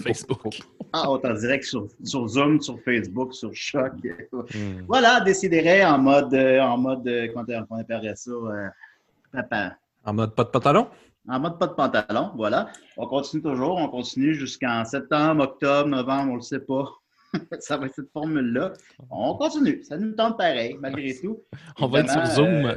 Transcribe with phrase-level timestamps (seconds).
[0.00, 0.60] Facebook.
[0.92, 3.92] Ah, en direct sur, Zoom, sur Facebook, sur Choc.
[4.32, 4.82] Hmm.
[4.88, 8.66] Voilà, déciderait en mode, euh, en mode, euh, comment on appellerait ça, euh,
[9.32, 9.76] papa.
[10.04, 10.88] En mode pas de pantalon?
[11.28, 12.72] En mode pas de pantalon, voilà.
[12.96, 16.88] On continue toujours, on continue jusqu'en septembre, octobre, novembre, on le sait pas.
[17.60, 18.72] ça va être cette formule-là.
[19.10, 21.40] On continue, ça nous tente pareil, malgré tout.
[21.78, 22.74] on va être sur Zoom.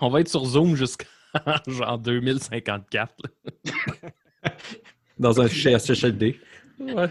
[0.00, 1.06] On va être sur Zoom jusqu'en
[1.68, 3.14] genre 2054
[5.18, 5.76] dans un fichier.
[6.80, 7.08] Ouais,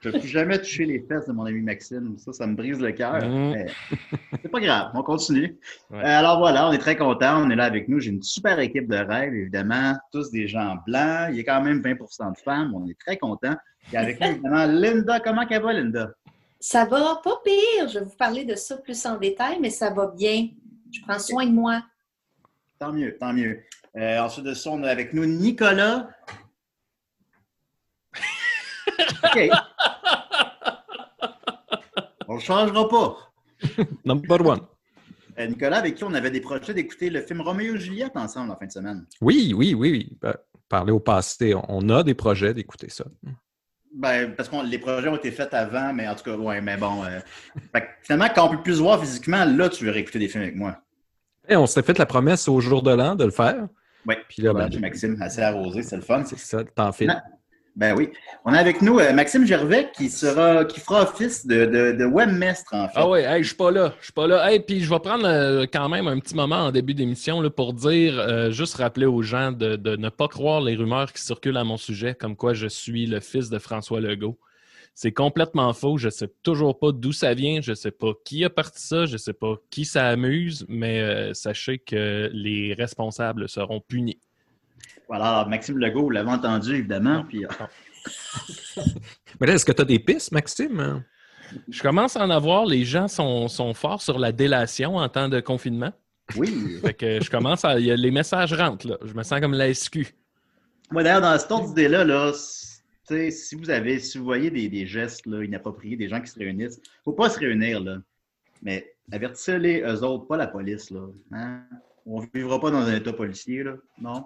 [0.00, 2.16] Je ne peux jamais toucher les fesses de mon ami Maxime.
[2.18, 3.24] Ça, ça me brise le cœur.
[3.24, 3.66] Mm.
[4.42, 5.58] C'est pas grave, on continue.
[5.92, 7.42] Euh, alors voilà, on est très contents.
[7.42, 8.00] On est là avec nous.
[8.00, 9.94] J'ai une super équipe de rêve, évidemment.
[10.12, 11.28] Tous des gens blancs.
[11.30, 12.74] Il y a quand même 20% de femmes.
[12.74, 13.56] On est très contents.
[13.92, 15.20] Et avec nous, évidemment, Linda.
[15.20, 16.10] Comment ça va, Linda?
[16.60, 17.88] Ça va pas pire.
[17.88, 20.48] Je vais vous parler de ça plus en détail, mais ça va bien.
[20.92, 21.82] Je prends soin de moi.
[22.78, 23.60] Tant mieux, tant mieux.
[23.96, 26.08] Euh, ensuite de ça, on est avec nous Nicolas.
[29.24, 29.50] OK.
[32.28, 33.16] On ne changera pas.
[34.04, 34.60] Number one.
[35.38, 38.50] Euh, Nicolas, avec qui on avait des projets d'écouter le film Roméo et Juliette ensemble
[38.50, 39.06] en fin de semaine?
[39.20, 39.90] Oui, oui, oui.
[39.90, 40.18] oui.
[40.20, 40.34] Ben,
[40.68, 43.04] parler au passé, on a des projets d'écouter ça.
[43.94, 46.76] Ben, parce que les projets ont été faits avant, mais en tout cas, ouais, mais
[46.76, 47.04] bon.
[47.04, 47.20] Euh,
[48.00, 50.78] finalement, quand on peut plus voir physiquement, là, tu veux réécouter des films avec moi.
[51.48, 53.68] Et on s'était fait la promesse au jour de l'an de le faire.
[54.06, 54.14] Oui.
[54.28, 56.24] Puis là, ben, Maxime, assez arrosé, c'est le fun.
[56.24, 57.06] C'est ça, t'en fais.
[57.74, 58.10] Ben oui.
[58.44, 62.74] On a avec nous euh, Maxime Gervais qui sera qui fera office de, de, webmestre
[62.74, 62.94] en fait.
[62.96, 63.94] Ah oui, hey, je suis pas là.
[63.98, 64.50] Je suis pas là.
[64.50, 67.72] Hey, puis je vais prendre euh, quand même un petit moment en début d'émission pour
[67.72, 71.64] dire, euh, juste rappeler aux gens de, ne pas croire les rumeurs qui circulent à
[71.64, 74.38] mon sujet, comme quoi je suis le fils de François Legault.
[74.94, 75.96] C'est complètement faux.
[75.96, 77.62] Je sais toujours pas d'où ça vient.
[77.62, 79.06] Je sais pas qui a parti ça.
[79.06, 84.20] Je sais pas qui ça amuse, mais sachez que les responsables seront punis.
[85.12, 87.22] Voilà, Maxime Legault, vous l'avez entendu, évidemment.
[87.28, 87.48] Puis, euh,
[89.40, 91.04] Mais là, est-ce que tu as des pistes, Maxime?
[91.68, 92.64] Je commence à en avoir.
[92.64, 95.92] Les gens sont, forts sur la délation en temps de confinement.
[96.34, 96.78] Oui.
[96.82, 97.74] Fait que je commence à.
[97.74, 98.96] les messages rentrent, là.
[99.04, 100.14] Je me sens comme la SQ.
[100.90, 105.26] Moi, d'ailleurs, dans cette autre idée-là, là, si vous avez, si vous voyez des, gestes
[105.26, 107.98] là, inappropriés, des gens qui se réunissent, il ne faut pas se réunir, là.
[108.62, 111.06] Mais avertissez-les, eux autres, pas la police, là.
[111.32, 111.64] Hein?
[112.06, 113.74] On ne vivra pas dans un état policier, là.
[114.00, 114.24] Non?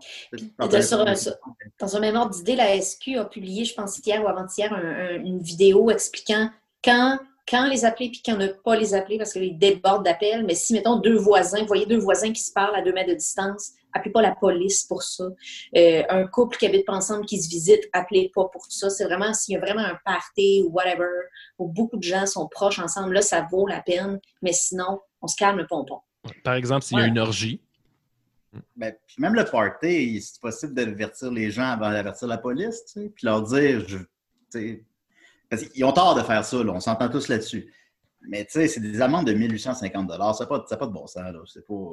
[1.81, 4.73] dans un même ordre d'idée, la SQ a publié, je pense, hier ou avant-hier,
[5.23, 6.51] une vidéo expliquant
[6.83, 10.45] quand, quand les appeler puis quand ne pas les appeler parce qu'ils débordent d'appels.
[10.47, 13.11] Mais si, mettons, deux voisins, vous voyez deux voisins qui se parlent à deux mètres
[13.11, 15.25] de distance, appelez pas la police pour ça.
[15.77, 18.91] Euh, un couple qui habite pas ensemble, qui se visite, appelez pas pour ça.
[18.91, 21.09] C'est vraiment, s'il y a vraiment un party ou whatever,
[21.59, 24.21] où beaucoup de gens sont proches ensemble, là, ça vaut la peine.
[24.43, 26.01] Mais sinon, on se calme le pompon.
[26.45, 27.61] Par exemple, s'il y a une orgie,
[28.77, 33.01] ben, puis même le party, c'est possible d'avertir les gens avant d'avertir la police, tu
[33.01, 33.99] sais, puis leur dire, je,
[35.51, 37.73] parce qu'ils ont tort de faire ça, là, on s'entend tous là-dessus.
[38.29, 41.33] Mais tu sais, c'est des amendes de 1850 Ça n'a pas, pas, de bon sens.
[41.33, 41.41] Là.
[41.47, 41.93] C'est pas.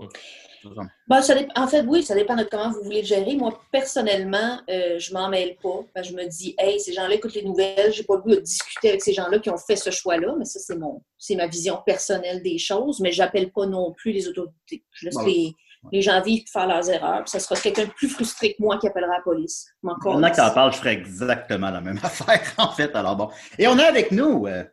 [1.08, 3.36] Ben, ça en fait, oui, ça dépend de comment vous voulez le gérer.
[3.36, 5.82] Moi, personnellement, euh, je m'en mêle pas.
[5.94, 7.94] Ben, je me dis, hey, ces gens-là écoutent les nouvelles.
[7.94, 10.34] J'ai pas le goût de discuter avec ces gens-là qui ont fait ce choix-là.
[10.40, 13.00] Mais ça, c'est mon, c'est ma vision personnelle des choses.
[13.00, 14.84] Mais j'appelle pas non plus les autorités.
[14.92, 15.54] Je laisse les,
[15.92, 17.28] les gens vivent pour faire leurs erreurs.
[17.28, 19.68] ça sera quelqu'un de plus frustré que moi qui appellera la police.
[19.82, 22.96] Maintenant que tu en parles, je ferais exactement la même affaire, en fait.
[22.96, 23.30] Alors bon.
[23.58, 24.48] Et on est avec nous.
[24.48, 24.64] Euh,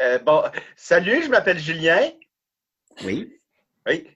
[0.00, 0.42] euh, bon,
[0.76, 2.10] salut, je m'appelle Julien.
[3.04, 3.40] Oui.
[3.86, 4.08] Oui.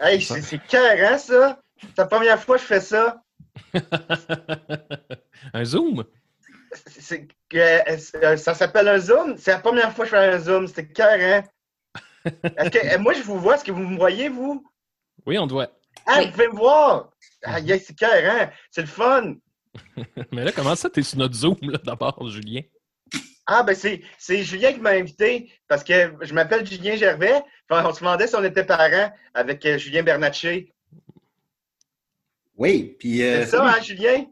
[0.00, 1.60] Hey, c'est carré, ça?
[1.80, 3.22] C'est la première fois que je fais ça.
[5.52, 6.04] Un Zoom?
[7.48, 9.36] que ça s'appelle un zoom?
[9.38, 10.66] C'est la première fois que je fais un zoom.
[10.66, 11.42] C'était carré.
[12.24, 13.54] Est-ce que moi je vous vois?
[13.54, 14.64] Est-ce que vous me voyez, vous?
[15.26, 15.70] Oui, on te voit.
[16.06, 17.10] Ah, vous pouvez me voir!
[17.42, 18.50] Ah, c'est carré.
[18.70, 19.34] C'est le fun!
[20.32, 22.62] Mais là, comment ça, t'es sur notre Zoom, là, d'abord, Julien?
[23.46, 27.42] Ah, ben c'est, Julien qui m'a invité parce que je m'appelle Julien Gervais.
[27.68, 30.72] on se demandait si on était parents avec euh, Julien Bernatchez.
[32.56, 33.22] Oui, puis.
[33.22, 34.24] Euh, c'est ça, hein, Julien?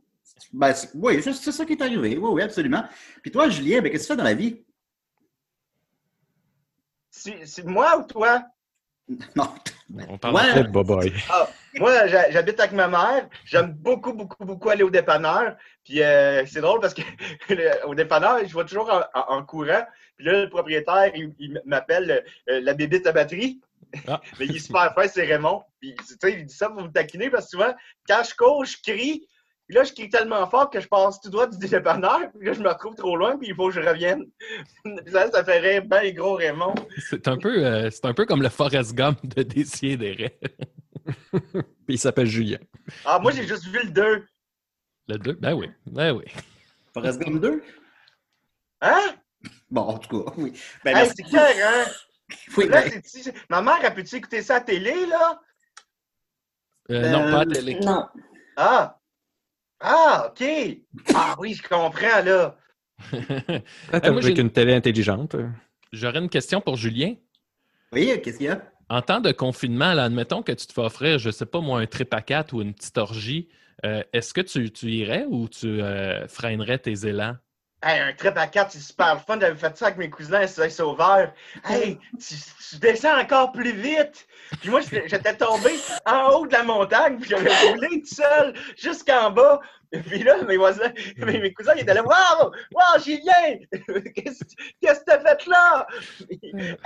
[0.53, 2.17] Ben, oui, c'est ça qui est arrivé.
[2.17, 2.85] Oui, oui, absolument.
[3.21, 4.65] Puis toi, Julien, ben, qu'est-ce que tu fais dans la vie?
[7.11, 8.43] C'est moi ou toi?
[9.37, 9.49] Non.
[10.09, 10.63] On parle ouais.
[10.63, 11.13] de Boboy.
[11.29, 13.29] Ah, moi, j'habite avec ma mère.
[13.45, 15.57] J'aime beaucoup, beaucoup, beaucoup aller au dépanneur.
[15.85, 17.03] Puis euh, c'est drôle parce que
[17.87, 19.85] au dépanneur, je vais toujours en, courant.
[20.17, 23.61] Puis là, le propriétaire, il, m'appelle euh, la bébite à batterie.
[24.09, 24.21] Ah.
[24.39, 25.63] Mais il est super fin, c'est Raymond.
[25.81, 27.75] Puis, tu sais, il dit ça pour me taquiner parce que souvent,
[28.09, 29.27] quand je cours, je crie.
[29.73, 32.31] Puis là, je crie tellement fort que je passe tout droit du dépanneur.
[32.39, 34.27] Puis là, je me retrouve trop loin, puis il faut que je revienne.
[35.11, 36.75] ça, ça fait rire bien gros Raymond.
[37.09, 40.39] C'est un, peu, euh, c'est un peu comme le Forest Gump de Dessier des raies.
[41.33, 42.59] puis il s'appelle Julien.
[43.07, 44.27] Ah, moi, j'ai juste vu le 2.
[45.09, 45.33] Le 2?
[45.41, 45.71] Ben oui.
[45.87, 46.25] Ben oui.
[46.93, 47.63] Forest Gump 2?
[48.83, 49.15] Hein?
[49.71, 50.53] Bon, en tout cas, oui.
[50.85, 51.91] Ben, hey, c'est clair, hein?
[52.59, 53.01] Oui, là, ben...
[53.49, 55.41] Ma mère, a pu-tu écouter ça à la télé, là?
[56.91, 57.81] Euh, non, pas à la télé.
[57.81, 58.07] Non.
[58.59, 58.99] Ah!
[59.83, 60.47] Ah, OK.
[61.15, 62.57] Ah oui, je comprends, là.
[63.93, 65.37] avec une télé intelligente.
[65.93, 67.15] J'aurais une question pour Julien.
[67.93, 68.63] Oui, qu'est-ce qu'il y a?
[68.89, 71.81] En temps de confinement, admettons que tu te fais offrir, je ne sais pas moi,
[71.81, 73.49] un trip à quatre ou une petite orgie,
[73.85, 77.37] euh, est-ce que tu, tu, irais ou tu euh, freinerais tes élans?
[77.85, 79.41] Hey, un trip à quatre, c'est super fun.
[79.41, 81.33] J'avais fait ça avec mes cousins à Sauveur.
[81.69, 82.35] Hey, tu,
[82.71, 84.29] tu, descends encore plus vite.
[84.61, 85.73] Puis moi, j'étais tombé
[86.07, 89.61] en haut de la montagne, puis j'avais roulé tout seul jusqu'en bas.
[89.91, 92.53] Puis là, mes voisins, mes, cousins, ils étaient là, Waouh!
[92.73, 93.59] Waouh, Julien!
[94.15, 95.87] Qu'est-ce que t'as fait là?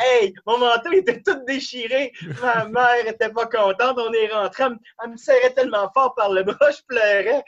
[0.00, 2.12] hey, mon manteau était tout déchiré.
[2.40, 3.98] Ma mère était pas contente.
[3.98, 4.64] On est rentré.
[5.04, 7.44] Elle, me serrait tellement fort par le bras, je pleurais.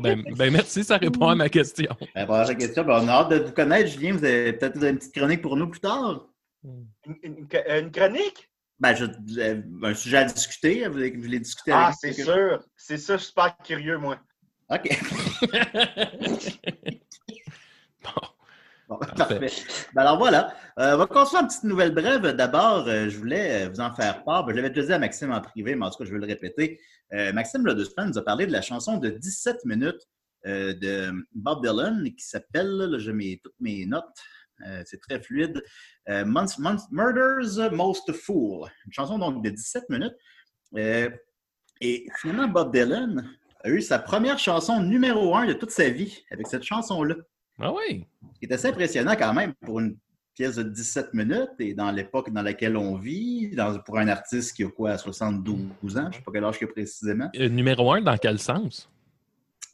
[0.00, 1.94] Ben, ben, merci, ça répond à ma question.
[2.14, 4.12] Ben, question, ben, on a hâte de vous connaître, Julien.
[4.12, 6.26] Vous avez peut-être une petite chronique pour nous plus tard.
[7.22, 7.46] Une,
[7.90, 8.50] chronique?
[8.80, 8.94] Ben,
[9.38, 10.86] euh, un sujet à discuter.
[10.86, 12.64] Vous, voulez discuter Ah, c'est sûr.
[12.76, 14.18] C'est ça, je suis super curieux, moi.
[14.70, 14.88] OK.
[18.02, 18.28] bon.
[19.16, 19.50] parfait.
[19.96, 20.54] alors voilà.
[20.78, 22.22] Euh, on va continuer une petite nouvelle brève.
[22.34, 24.48] D'abord, euh, je voulais vous en faire part.
[24.48, 26.26] je l'avais déjà dit à Maxime en privé, mais en tout cas, je vais le
[26.26, 26.80] répéter.
[27.32, 30.06] Maxime, là, deux nous a parlé de la chanson de 17 minutes
[30.44, 34.04] de Bob Dylan qui s'appelle, je mets toutes mes notes,
[34.66, 35.62] euh, c'est très fluide.
[36.08, 40.16] Euh, Murders Most Fool, une chanson donc de 17 minutes.
[40.76, 41.10] Euh,
[41.80, 43.28] et finalement, Bob Dylan
[43.62, 47.14] a eu sa première chanson numéro un de toute sa vie avec cette chanson-là.
[47.58, 48.06] Ah oui!
[48.34, 49.96] Ce qui est assez impressionnant quand même pour une
[50.34, 54.64] pièce de 17 minutes et dans l'époque dans laquelle on vit, pour un artiste qui
[54.64, 57.28] a quoi, 72 ans, je ne sais pas quel âge a précisément.
[57.34, 58.88] numéro un, dans quel sens?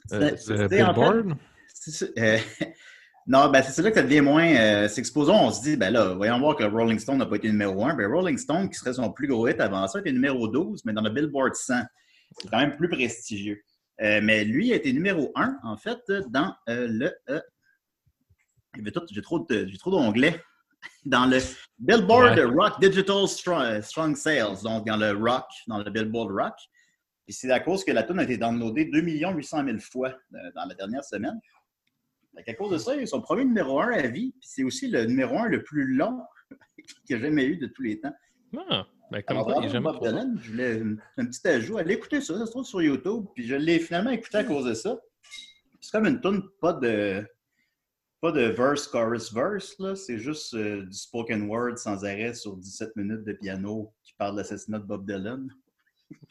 [0.07, 1.37] C'est Billboard?
[3.27, 4.55] Non, ben c'est là que ça devient moins.
[4.55, 7.37] Euh, c'est exposons, on se dit, ben là, voyons voir que Rolling Stone n'a pas
[7.37, 7.95] été numéro 1.
[7.95, 10.93] Ben Rolling Stone, qui serait son plus gros hit avant ça, était numéro 12, mais
[10.93, 11.75] dans le Billboard 100.
[12.39, 13.63] C'est quand même plus prestigieux.
[14.03, 17.13] Euh, mais lui a été numéro 1, en fait, dans euh, le.
[19.11, 19.39] J'ai trop,
[19.79, 20.41] trop d'onglets.
[21.07, 21.39] Dans le
[21.79, 26.55] Billboard Rock Digital Strong, Sales, donc dans le rock, dans le Billboard Rock.
[27.25, 30.67] Puis c'est à cause que la tune a été downloadée 2 800 000 fois dans
[30.69, 31.41] la dernière semaine.
[32.37, 34.89] À cause de ça, il est son premier numéro un à vie, puis c'est aussi
[34.89, 36.21] le numéro un le plus long
[37.07, 38.15] qu'il a jamais eu de tous les temps.
[38.69, 39.91] Ah, ben comme Alors, il jamais
[40.41, 40.83] Je voulais
[41.17, 41.79] un, petit ajout.
[41.79, 44.67] Allez écouter ça, ça se trouve sur YouTube, puis je l'ai finalement écouté à cause
[44.67, 44.99] de ça.
[45.81, 47.25] C'est comme une tune pas de
[48.25, 49.95] pas de verse, chorus, verse, là.
[49.95, 54.33] C'est juste euh, du spoken word sans arrêt sur 17 minutes de piano qui parle
[54.33, 55.47] de l'assassinat de Bob Dylan.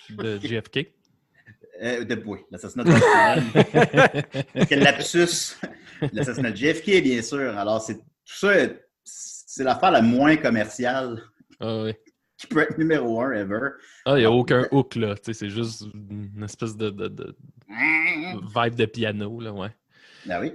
[0.10, 0.92] De JFK?
[1.84, 4.66] Euh, de, oui, l'assassinat de Bob Dylan.
[4.70, 5.56] Quel lapsus!
[6.14, 7.56] L'assassinat de JFK, bien sûr.
[7.56, 8.54] Alors, c'est tout ça,
[9.04, 11.22] c'est l'affaire la moins commerciale.
[11.60, 11.94] Ah oui.
[12.40, 13.70] Qui peut être numéro un ever.
[14.06, 15.14] Ah, il n'y a aucun hook, là.
[15.22, 17.36] C'est juste une espèce de, de,
[17.70, 19.70] vibe de piano, là, ouais.
[20.26, 20.54] Ben oui.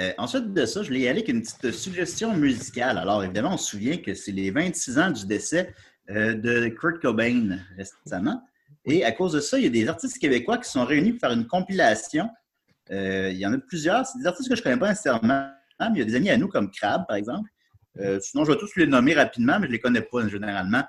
[0.00, 2.98] Euh, ensuite de ça, je voulais y aller avec une petite suggestion musicale.
[2.98, 5.72] Alors, évidemment, on se souvient que c'est les 26 ans du décès
[6.10, 8.42] euh, de Kurt Cobain récemment.
[8.84, 11.20] Et à cause de ça, il y a des artistes québécois qui sont réunis pour
[11.20, 12.28] faire une compilation
[12.90, 14.04] euh, il y en a plusieurs.
[14.04, 15.48] C'est des artistes que je ne connais pas nécessairement,
[15.80, 17.48] mais il y a des amis à nous comme Crab, par exemple.
[18.20, 20.82] Sinon, je vais tous les nommer rapidement, mais je ne les connais pas généralement.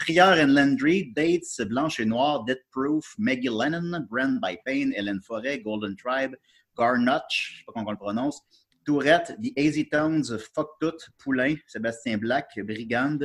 [0.00, 5.20] Prieur and Landry, Dates, Blanche et Noire, Death Proof, Maggie Lennon, Brand by Payne, Hélène
[5.22, 6.34] Forêt, Golden Tribe,
[6.80, 8.40] Garnotch, je ne sais pas comment on le prononce,
[8.84, 13.18] Tourette, The Easy Tones, Fuck Tout, Poulain, Sébastien Black, Brigand,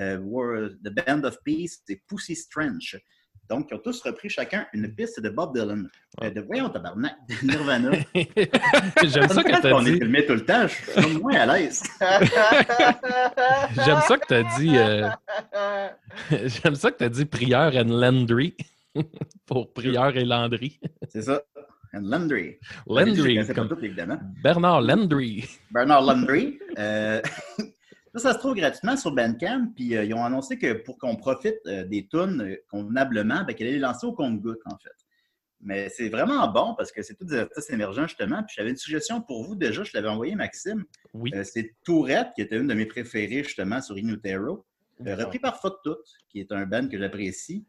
[0.00, 3.00] euh, The Band of Peace et Pussy Strange.
[3.48, 5.88] Donc, ils ont tous repris chacun une piste de Bob Dylan.
[6.22, 7.90] Euh, de voyons, tabarnak, de Nirvana.
[9.04, 9.72] J'aime ça que tu as dit.
[9.72, 11.82] On est filmé tout le temps, je suis moins à l'aise.
[13.84, 14.76] J'aime ça que tu as dit.
[14.76, 15.08] Euh,
[16.30, 18.54] j'aime ça que tu as dit prière and landry
[19.46, 20.78] pour prière et landry.
[21.08, 21.42] C'est ça.
[21.94, 22.58] And Landry.
[22.86, 23.46] Landry.
[23.54, 23.68] Comme...
[24.42, 25.44] Bernard Landry.
[25.70, 26.58] Bernard Landry.
[26.78, 27.22] Euh,
[28.14, 29.72] ça, ça se trouve gratuitement sur Bandcamp.
[29.74, 33.68] Puis euh, ils ont annoncé que pour qu'on profite euh, des tunes convenablement, ben, qu'elle
[33.68, 34.90] est lancée au compte-goutte, en fait.
[35.60, 38.42] Mais c'est vraiment bon parce que c'est tous des artistes émergents, justement.
[38.42, 40.84] Puis j'avais une suggestion pour vous déjà, je l'avais envoyé Maxime.
[41.14, 41.32] Oui.
[41.42, 44.64] c'est Tourette, qui était une de mes préférées, justement, sur Inutero.
[45.00, 45.96] repris par Fuck Tout,
[46.28, 47.66] qui est un band que j'apprécie,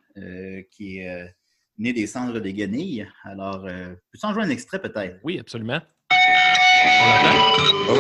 [0.70, 1.34] qui est
[1.80, 3.08] né des cendres des guenilles.
[3.24, 5.18] Alors, euh, peux-tu en jouer un extrait peut-être?
[5.24, 5.82] Oui, absolument.
[7.90, 7.96] On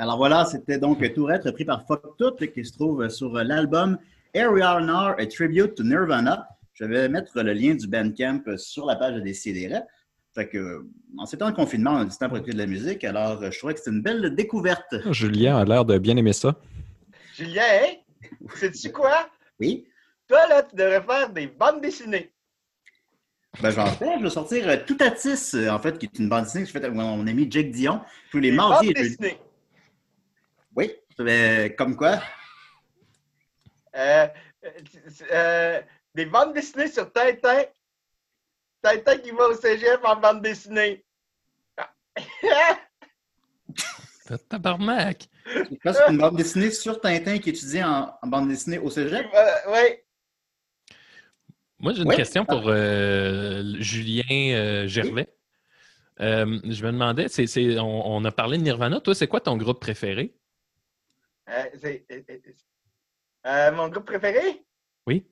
[0.00, 3.98] Alors voilà, c'était donc Tourette repris par Fuck Tout qui se trouve sur l'album
[4.34, 6.48] Now, A Tribute to Nirvana.
[6.74, 9.82] Je vais mettre le lien du Bandcamp sur la page de Décideret.
[10.38, 10.86] Fait que,
[11.18, 13.42] en ces temps de confinement, on a du temps pour écouter de la musique, alors
[13.50, 14.94] je trouvais que c'est une belle découverte.
[15.10, 16.54] Julien a l'air de bien aimer ça.
[17.34, 17.94] Julien, hein?
[18.54, 19.28] sais-tu quoi?
[19.58, 19.88] Oui?
[20.28, 22.30] Toi, là, tu devrais faire des bandes dessinées.
[23.60, 24.16] Ben, j'en fais.
[24.18, 26.62] Je vais sortir euh, Tout à Tis, euh, en fait, qui est une bande dessinée
[26.62, 29.38] que je fais avec mon ami Jake Dion tous les mardis et
[30.76, 30.92] oui,
[31.76, 32.20] comme quoi?
[33.96, 34.28] Euh,
[35.32, 35.80] euh,
[36.14, 37.64] des bandes dessinées sur Tintin.
[38.82, 41.04] Tintin qui va au cégep en bande dessinée.
[44.48, 45.28] Tabarnak!
[45.46, 49.26] C'est une bande dessinée sur Tintin qui étudie en, en bande dessinée au cégep?
[49.34, 49.96] Euh, oui.
[51.80, 52.70] Moi, j'ai une question pour
[53.80, 55.32] Julien Gervais.
[56.18, 57.26] je me demandais,
[57.80, 59.00] on, a parlé de Nirvana.
[59.00, 60.34] Toi, c'est quoi ton groupe préféré?
[61.48, 61.98] Euh, euh,
[63.46, 64.62] euh, mon groupe préféré?
[65.06, 65.26] Oui.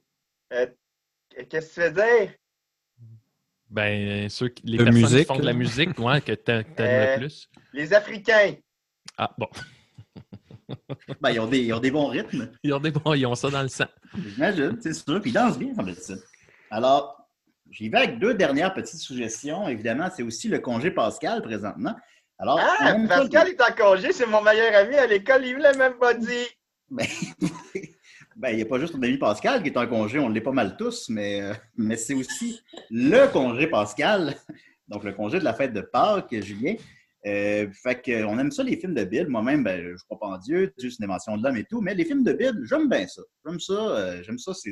[0.50, 2.34] qu'est-ce que tu veux dire?
[3.68, 7.18] Ben, ceux qui, les personnes qui font de la musique, ouais, que tu aimes le
[7.18, 7.48] plus.
[7.72, 8.54] Les Africains.
[9.18, 9.48] Ah, bon.
[11.20, 12.50] ben, ils ont, des, ils ont des bons rythmes.
[12.62, 13.86] Ils ont des bons, ils ont ça dans le sang.
[14.16, 15.20] J'imagine, c'est sûr.
[15.20, 16.14] Puis ils dansent bien, ça.
[16.70, 17.28] Alors,
[17.70, 19.68] j'y vais avec deux dernières petites suggestions.
[19.68, 21.94] Évidemment, c'est aussi le congé Pascal présentement.
[22.38, 25.72] Alors, ah, Pascal est en congé, c'est mon meilleur ami à l'école, il ne l'a
[25.72, 26.46] même pas dit.
[26.90, 27.06] Ben,
[28.36, 30.42] ben, il n'y a pas juste ton ami Pascal qui est en congé, on l'est
[30.42, 34.34] pas mal tous, mais, euh, mais c'est aussi le congé Pascal,
[34.88, 36.74] donc le congé de la fête de Pâques, Julien.
[37.24, 39.28] Euh, fait qu'on aime ça, les films de Bible.
[39.28, 41.80] Moi-même, ben, je crois pas en Dieu, Dieu c'est une invention de l'homme et tout,
[41.80, 43.22] mais les films de Bible, j'aime bien ça.
[43.44, 44.70] J'aime ça, euh, j'aime ça, c'est,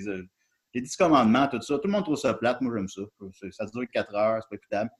[0.75, 1.78] les dix commandements, tout ça.
[1.78, 3.02] Tout le monde trouve ça plate, moi j'aime ça.
[3.50, 4.90] Ça dure quatre heures, c'est pas écoutable.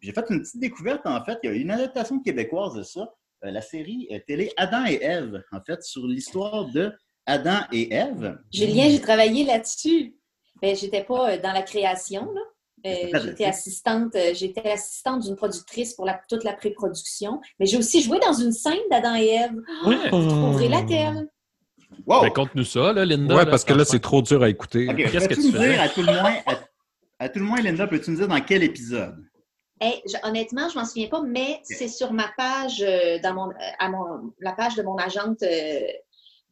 [0.00, 1.38] J'ai fait une petite découverte, en fait.
[1.42, 3.08] Il y a une adaptation québécoise de ça.
[3.44, 6.92] Euh, la série euh, télé Adam et Ève, en fait, sur l'histoire de
[7.26, 8.38] Adam et Ève.
[8.52, 10.14] Julien, j'ai travaillé là-dessus.
[10.54, 12.40] Je ben, j'étais pas euh, dans la création, là.
[13.22, 18.32] j'étais assistante, j'étais assistante d'une productrice pour toute la pré-production, mais j'ai aussi joué dans
[18.32, 19.60] une scène d'Adam et Ève.
[19.84, 21.28] vous trouverez laquelle?
[22.06, 22.22] Wow.
[22.22, 23.36] Ben, Conte-nous ça, là, Linda.
[23.36, 24.86] Oui, parce que là, c'est trop dur à écouter.
[24.86, 25.78] Qu'est-ce que tu fais?
[25.78, 26.36] À tout, le moins,
[27.18, 29.16] à tout le moins, Linda, peux-tu nous dire dans quel épisode?
[30.22, 33.90] honnêtement, je m'en souviens pas, mais c'est sur ma page, euh, dans mon, euh, à
[33.90, 35.42] mon, la page de mon agente,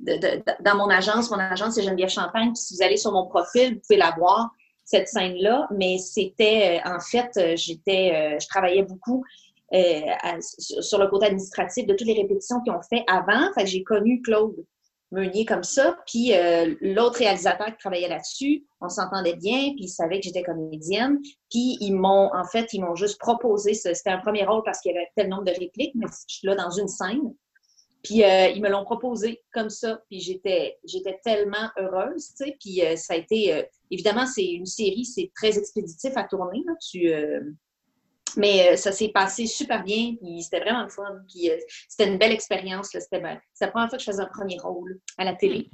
[0.08, 1.30] euh, dans mon agence.
[1.30, 2.52] Mon agence, c'est Geneviève Champagne.
[2.52, 4.50] Puis si vous allez sur mon profil, vous pouvez la voir,
[4.84, 5.68] cette scène-là.
[5.70, 9.24] Mais c'était, en fait, j'étais, je travaillais beaucoup
[9.70, 13.52] sur le côté administratif de toutes les répétitions qu'ils ont fait avant.
[13.54, 14.54] Fait que j'ai connu Claude
[15.14, 15.96] Meunier comme ça.
[16.06, 20.42] Puis euh, l'autre réalisateur qui travaillait là-dessus, on s'entendait bien, puis il savait que j'étais
[20.42, 21.20] comédienne.
[21.50, 24.92] Puis ils m'ont, en fait, ils m'ont juste proposé, c'était un premier rôle parce qu'il
[24.92, 27.34] y avait tel nombre de répliques, mais je suis là dans une scène.
[28.04, 32.56] Puis euh, ils me l'ont proposé comme ça, puis j'étais, j'étais tellement heureuse, tu sais.
[32.60, 36.62] Puis euh, ça a été, évidemment, c'est une série, c'est très expéditif à tourner.
[36.66, 36.74] Là.
[36.80, 37.10] Tu,
[38.36, 41.04] Mais euh, ça s'est passé super bien, puis c'était vraiment le fun.
[41.28, 41.56] Puis euh,
[41.88, 42.88] c'était une belle expérience.
[42.92, 45.70] C'était la première fois que je faisais un premier rôle à la télé.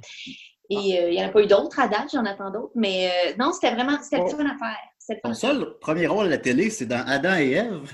[0.69, 2.71] Et euh, il n'y en a pas eu d'autres à date, j'en attends d'autres.
[2.75, 5.19] Mais non, c'était vraiment c'était le fun à faire.
[5.23, 7.91] Ton seul premier rôle à la télé, c'est dans Adam et Ève,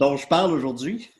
[0.00, 1.10] dont je parle aujourd'hui.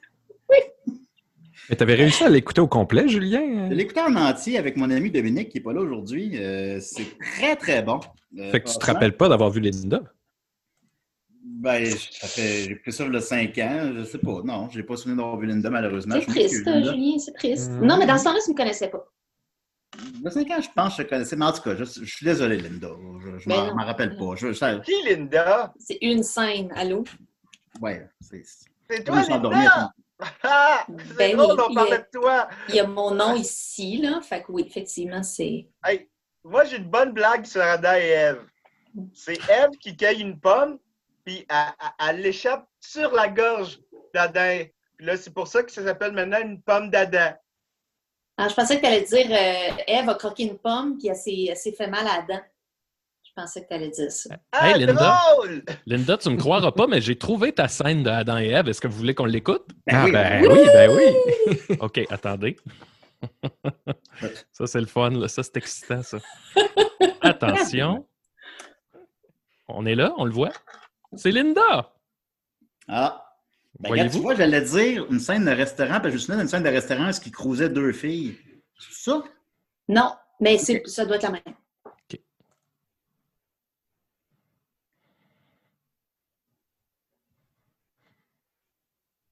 [1.69, 3.69] Mais tu avais réussi à l'écouter au complet, Julien?
[3.69, 6.39] Je l'écoutais en entier avec mon ami Dominique, qui n'est pas là aujourd'hui.
[6.81, 8.01] c'est très, très bon.
[8.37, 10.03] fait que tu te rappelles pas d'avoir vu Linda?
[11.59, 14.43] Ben, ça fait, j'ai pris ça il y a 5 ans, je sais pas.
[14.45, 16.15] Non, je n'ai pas souvenir d'avoir vu Linda, malheureusement.
[16.21, 17.71] C'est triste, Julien, c'est triste.
[17.73, 17.85] Mm.
[17.85, 19.05] Non, mais dans ce temps-là, tu ne me connaissais pas.
[20.25, 21.37] A 5 ans, je pense que je te connaissais.
[21.37, 22.91] Mais en tout cas, je, suis désolé, Linda.
[23.39, 24.37] Je ne ben m'en rappelle pas.
[24.37, 25.73] Je, Qui, Linda?
[25.81, 27.03] C'est une scène, allô?
[27.81, 28.43] Ouais, c'est.
[28.89, 29.93] C'est toi, Linda?
[30.43, 30.85] Ah!
[31.17, 32.49] ben drôle, on parlait de toi.
[32.69, 34.21] Il y a mon nom ici, là.
[34.21, 35.69] Fait que oui, effectivement, c'est.
[35.85, 36.09] Hey,
[36.45, 38.47] moi, j'ai une bonne blague sur Ada et Eve.
[39.15, 40.79] C'est Eve qui cueille une pomme,
[41.25, 41.47] puis
[42.01, 43.79] elle, l'échappe sur la gorge
[44.15, 44.65] d'Adam.
[44.97, 47.35] Puis là, c'est pour ça que ça s'appelle maintenant une pomme d'Adam.
[48.37, 51.57] Ah, je pensais que tu allais dire euh, Eve a croqué une pomme, puis elle
[51.57, 52.41] s'est fait mal à Adam.
[53.39, 54.31] Je pensais que tu allais dire ça.
[54.51, 55.63] Ah, hey, Linda, drôle!
[55.87, 58.69] Linda, tu me croiras pas, mais j'ai trouvé ta scène d'Adam et Eve.
[58.69, 59.65] Est-ce que vous voulez qu'on l'écoute?
[59.87, 61.77] Ben ah, ben oui, ben oui.
[61.79, 62.57] OK, attendez.
[64.51, 65.11] ça, c'est le fun.
[65.11, 65.29] Là.
[65.29, 66.19] Ça, c'est excitant, ça.
[67.21, 68.05] Attention.
[69.69, 70.53] On est là, on le voit.
[71.15, 71.93] C'est Linda!
[72.89, 73.25] Ah!
[73.79, 76.49] Ben, tu vois, j'allais dire une scène de restaurant, parce que je me souviens d'une
[76.49, 78.37] scène de restaurant ce qui cruisait deux filles.
[78.81, 79.23] C'est ça?
[79.87, 81.55] Non, mais ça doit être la même.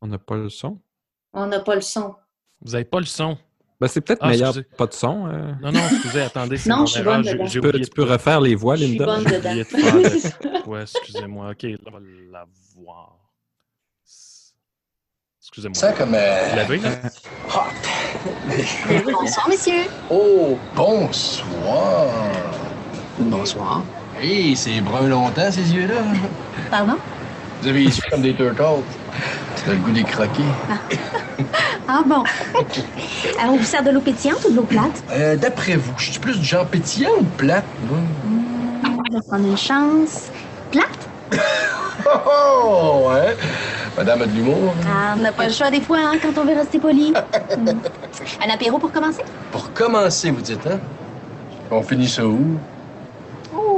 [0.06, 0.78] On n'a pas le son?
[1.32, 2.14] On n'a pas le son.
[2.62, 3.36] Vous n'avez pas le son?
[3.80, 5.26] Ben, c'est peut-être ah, meilleur pas de son.
[5.26, 5.52] Euh.
[5.60, 6.58] Non, non, excusez, attendez.
[6.64, 7.46] Non, je suis bonne dedans.
[7.46, 9.04] Tu peux, tu peux refaire les voix, Linda?
[9.04, 10.66] Je suis bonne dedans.
[10.70, 11.50] ouais, excusez-moi.
[11.50, 11.98] OK, là, on va
[12.30, 12.44] la
[12.76, 13.16] voir.
[15.40, 15.74] Excusez-moi.
[15.74, 16.14] Ça comme...
[16.14, 16.48] Euh...
[16.50, 16.90] Vous l'avez, là?
[17.48, 19.10] Hot!
[19.10, 19.82] bonsoir, monsieur.
[20.08, 22.12] Oh, bonsoir.
[23.18, 23.82] Bonsoir.
[24.20, 26.02] Hé, hey, c'est brun longtemps, ces yeux-là.
[26.70, 26.96] Pardon?
[27.60, 28.82] Vous avez les yeux comme des turtles.
[29.56, 30.42] C'est le goût des croquis.
[30.70, 30.74] Ah.
[31.88, 32.22] ah bon.
[33.40, 35.02] Alors, on vous sert de l'eau pétillante ou de l'eau plate?
[35.10, 37.64] Euh, D'après vous, je suis plus du genre pétillant ou plate?
[37.80, 40.30] Mmh, on va prendre une chance.
[40.70, 41.08] Plate?
[42.06, 43.36] oh, oh, ouais.
[43.96, 44.74] Madame a de l'humour.
[44.82, 44.84] Hein?
[44.86, 47.12] Ah, on n'a pas le choix des fois, hein, quand on veut rester poli.
[47.56, 47.80] Mmh.
[48.44, 49.22] Un apéro pour commencer?
[49.50, 50.80] Pour commencer, vous dites, hein?
[51.70, 52.60] On finit ça où?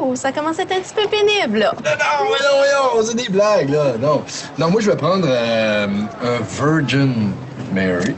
[0.09, 1.75] Oh, ça commence à être un petit peu pénible, là.
[1.85, 3.99] Non, non, non, non, c'est des blagues, là.
[4.01, 4.23] Non,
[4.59, 5.87] non moi, je vais prendre euh,
[6.23, 7.33] un Virgin
[7.75, 8.14] Mary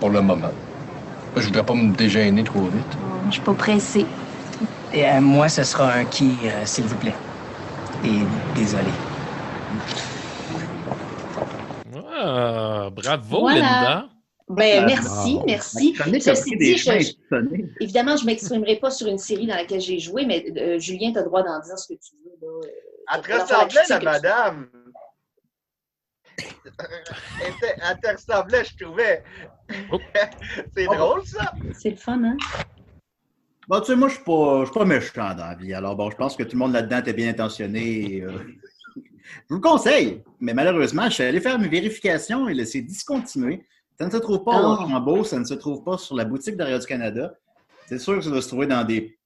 [0.00, 0.50] pour le moment.
[1.36, 2.96] Je voudrais pas me dégêner trop vite.
[3.26, 4.06] Je suis pas pressée.
[4.94, 7.14] Et, euh, moi, ce sera un qui, euh, s'il vous plaît.
[8.02, 8.20] Et
[8.54, 8.84] désolé.
[12.18, 14.06] Ah, bravo, Linda.
[14.48, 15.96] Ben, merci, merci.
[17.80, 21.12] évidemment, je ne m'exprimerai pas sur une série dans laquelle j'ai joué, mais euh, Julien,
[21.12, 22.46] tu as le droit d'en dire ce que tu veux.
[22.46, 22.68] Là,
[23.14, 24.68] elle te ressemblait, la madame.
[26.36, 29.24] elle te ressemblait, je trouvais.
[29.90, 29.98] Oh.
[30.76, 31.52] C'est drôle, ça.
[31.72, 32.36] C'est le fun, hein?
[33.66, 35.72] Bon, tu sais, moi, je ne suis, pas méchant dans la vie.
[35.72, 38.20] Alors, bon, je pense que tout le monde là-dedans était bien intentionné.
[38.20, 38.30] Euh,
[38.94, 39.00] je
[39.48, 43.64] vous le conseille, mais malheureusement, je suis allé faire mes vérifications et c'est discontinué.
[43.98, 46.56] Ça ne se trouve pas au Rambo, ça ne se trouve pas sur la boutique
[46.56, 47.34] de du Canada.
[47.86, 49.16] C'est sûr que ça doit se trouver dans des,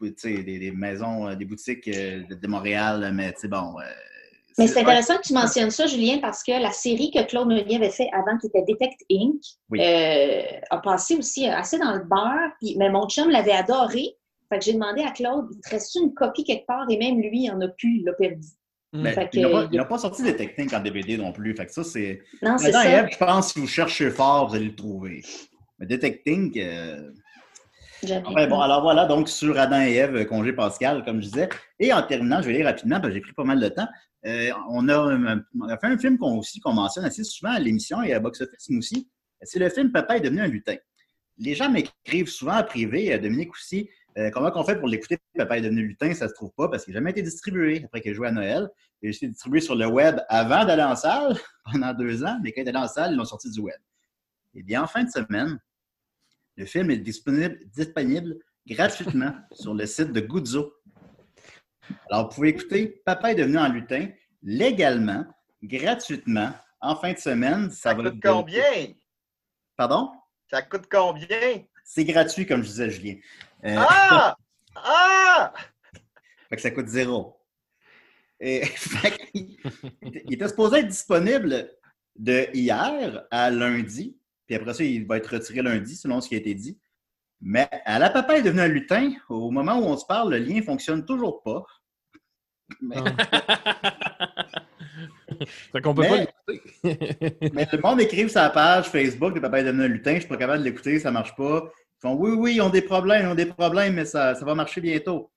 [0.00, 3.78] des, des maisons, euh, des boutiques euh, de Montréal, mais tu sais, bon.
[3.78, 3.84] Euh,
[4.58, 7.76] mais c'est intéressant que tu mentionnes ça, Julien, parce que la série que Claude Meunier
[7.76, 9.42] avait fait avant, qui était Detect Inc.,
[10.70, 12.52] a passé aussi assez dans le beurre.
[12.78, 14.16] mais mon chum l'avait adoré.
[14.48, 16.86] Fait que j'ai demandé à Claude, il te reste une copie quelque part?
[16.88, 18.46] Et même lui, il en a plus, il l'a perdu.
[18.92, 21.54] Mais ben, il n'a pas, sorti des techniques en DVD non plus.
[21.54, 22.22] Fait que ça, c'est.
[22.42, 23.06] Non, c'est ça.
[23.06, 25.22] je pense que si vous cherchez fort, vous allez le trouver.
[25.78, 26.58] Mais Detecting.
[26.58, 27.10] Euh...
[28.02, 31.48] bon, alors voilà, donc sur Adam et Ève, congé Pascal, comme je disais.
[31.78, 33.88] Et en terminant, je vais lire rapidement parce que j'ai pris pas mal de temps.
[34.26, 38.12] Euh, on, a, fait un film qu'on aussi qu'on mentionne assez souvent à l'émission et
[38.12, 39.08] à Box Office aussi.
[39.42, 40.76] C'est le film Papa est devenu un lutin.
[41.38, 45.18] Les gens m'écrivent souvent en privé, euh, Dominique aussi, euh, comment on fait pour l'écouter?
[45.36, 48.00] Papa est devenu lutin, ça se trouve pas parce qu'il n'a jamais été distribué après
[48.00, 48.68] qu'il a joué à Noël.
[49.02, 51.36] Il a été distribué sur le web avant d'aller en salle,
[51.70, 53.78] pendant deux ans, mais quand il est allé en salle, ils l'ont sorti du web.
[54.54, 55.60] Eh bien, en fin de semaine,
[56.56, 60.72] le film est disponible, disponible gratuitement sur le site de Guzzo.
[62.10, 64.08] Alors, vous pouvez écouter Papa est devenu un lutin
[64.42, 65.26] légalement,
[65.62, 67.70] gratuitement, en fin de semaine.
[67.70, 68.62] Ça, coûte combien?
[69.76, 70.10] Pardon?
[70.50, 71.62] Ça coûte combien?
[71.88, 73.14] C'est gratuit, comme je disais, Julien.
[73.64, 74.36] Euh, ah!
[74.78, 75.54] Ah!
[76.50, 77.40] fait que ça coûte zéro.
[78.38, 78.62] Et,
[79.34, 79.56] il,
[80.30, 81.72] était supposé être disponible
[82.14, 84.18] de hier à lundi.
[84.46, 86.78] Puis après ça, il va être retiré lundi, selon ce qui a été dit.
[87.40, 89.14] Mais à la papa est devenu un lutin.
[89.30, 91.64] Au moment où on se parle, le lien ne fonctionne toujours pas.
[92.82, 92.96] Mais...
[95.72, 97.50] fait qu'on peut pas l'écouter.
[97.52, 100.28] mais le monde écrive sa page Facebook de Papa est devenu un lutin, je suis
[100.28, 101.70] pas capable de l'écouter, ça marche pas.
[101.98, 104.44] Ils font oui, oui, ils ont des problèmes, ils ont des problèmes, mais ça, ça
[104.44, 105.30] va marcher bientôt.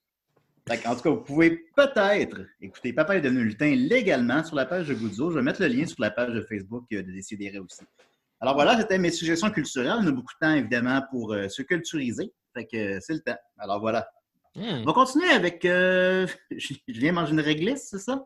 [0.69, 4.65] en tout cas, vous pouvez peut-être écouter Papa est devenu un lutin légalement sur la
[4.65, 5.31] page de Goudzo.
[5.31, 7.81] Je vais mettre le lien sur la page de Facebook de Décideret aussi.
[8.41, 9.97] Alors voilà, c'était mes suggestions culturelles.
[9.99, 12.31] On a beaucoup de temps, évidemment, pour euh, se culturiser.
[12.53, 13.37] Fait que euh, c'est le temps.
[13.57, 14.09] Alors voilà.
[14.59, 14.81] Hmm.
[14.81, 15.63] On va continuer avec.
[15.63, 18.25] Euh, je viens manger une réglisse, c'est ça?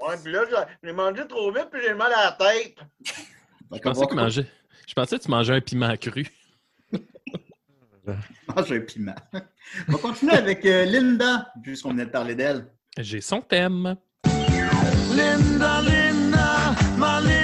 [0.00, 0.44] Ouais, puis là,
[0.82, 2.76] j'ai mangé trop vite, puis j'ai mal à la tête.
[3.72, 4.46] je, pensais que mangeais...
[4.86, 6.24] je pensais que tu mangeais un piment cru.
[8.06, 9.14] Mange un piment.
[9.88, 12.66] On va continuer avec euh, Linda, puisqu'on venait de parler d'elle.
[12.98, 13.96] J'ai son thème.
[15.16, 17.41] Linda, Linda, ma Linda.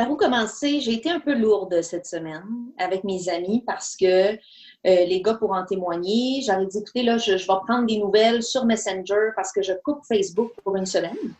[0.00, 0.80] Par où commencer?
[0.80, 4.38] J'ai été un peu lourde cette semaine avec mes amis parce que euh,
[4.82, 6.40] les gars pourront témoigner.
[6.40, 10.00] J'avais dit, écoutez, là, je, vais prendre des nouvelles sur Messenger parce que je coupe
[10.08, 11.34] Facebook pour une semaine.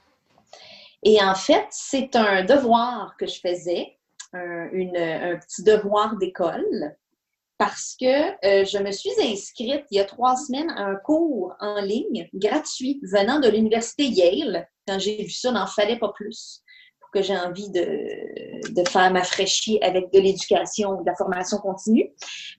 [1.02, 3.96] Et en fait, c'est un devoir que je faisais,
[4.34, 4.68] un,
[5.38, 6.94] petit devoir d'école
[7.56, 11.54] parce que euh, je me suis inscrite il y a trois semaines à un cours
[11.60, 14.68] en ligne gratuit venant de l'université Yale.
[14.86, 16.62] Quand j'ai vu ça, n'en fallait pas plus
[17.12, 22.12] que j'ai envie de, de faire m'affraîchir avec de l'éducation, de la formation continue.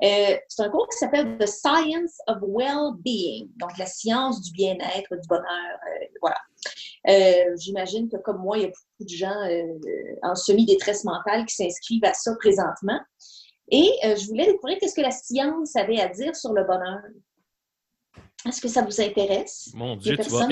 [0.04, 5.10] Euh, c'est un cours qui s'appelle The Science of Well-Being, donc la science du bien-être,
[5.16, 5.46] du bonheur.
[5.46, 6.38] Euh, voilà.
[7.58, 9.34] J'imagine que comme moi, il y a beaucoup de gens
[10.22, 13.00] en semi-détresse mentale qui s'inscrivent à ça présentement.
[13.72, 17.00] Et euh, je voulais découvrir qu'est-ce que la science avait à dire sur le bonheur.
[18.48, 19.72] Est-ce que ça vous intéresse?
[19.76, 20.48] Mon Dieu, tu vas,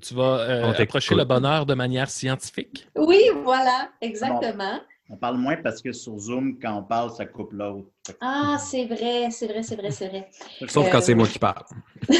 [0.00, 2.86] tu, vas euh, approcher le bonheur de manière scientifique?
[2.94, 4.80] Oui, voilà, exactement.
[5.08, 7.88] on parle moins parce que sur Zoom, quand on parle, ça coupe l'autre.
[8.20, 10.28] Ah, c'est vrai, c'est vrai, c'est vrai, c'est vrai.
[10.68, 11.64] Sauf quand c'est moi qui parle.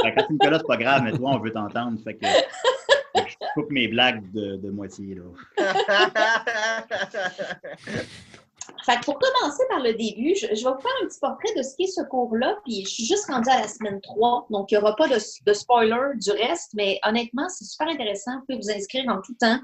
[0.00, 1.98] Ben, quand tu me c'est pas grave, mais toi, on veut t'entendre.
[2.04, 5.16] Fait que, je coupe mes blagues de, de moitié.
[5.16, 5.24] Là.
[8.84, 11.76] Fait pour commencer par le début, je, vais vous faire un petit portrait de ce
[11.76, 14.82] qu'est ce cours-là, puis je suis juste rendue à la semaine 3, donc il n'y
[14.82, 15.18] aura pas de,
[15.52, 18.32] spoiler du reste, mais honnêtement, c'est super intéressant.
[18.36, 19.58] Vous pouvez vous inscrire en tout temps.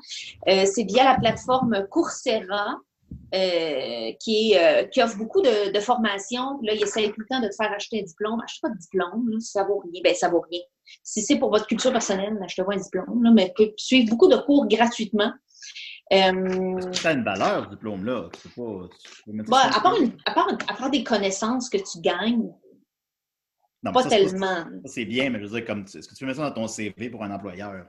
[0.48, 2.79] Euh, c'est via la plateforme Coursera.
[3.35, 6.61] Euh, qui, euh, qui, offre beaucoup de, formations.
[6.62, 8.40] Là, il essaie tout le temps de te faire acheter un diplôme.
[8.44, 10.00] Achetez pas de diplôme, si ça vaut rien.
[10.05, 10.61] Ben, ça vaut rien.
[11.03, 13.24] Si c'est pour votre culture personnelle, achetez-vous un diplôme.
[13.24, 15.33] Là, mais vous pouvez suivre beaucoup de cours gratuitement.
[16.12, 18.28] Euh, ça a une valeur, ce diplôme-là.
[19.48, 22.52] Pas, à, part à, part des connaissances que tu gagnes,
[23.92, 24.64] pas tellement.
[24.84, 26.68] C'est bien, mais je veux dire, comme, est-ce que tu veux mettre ça dans ton
[26.68, 27.86] CV pour un employeur?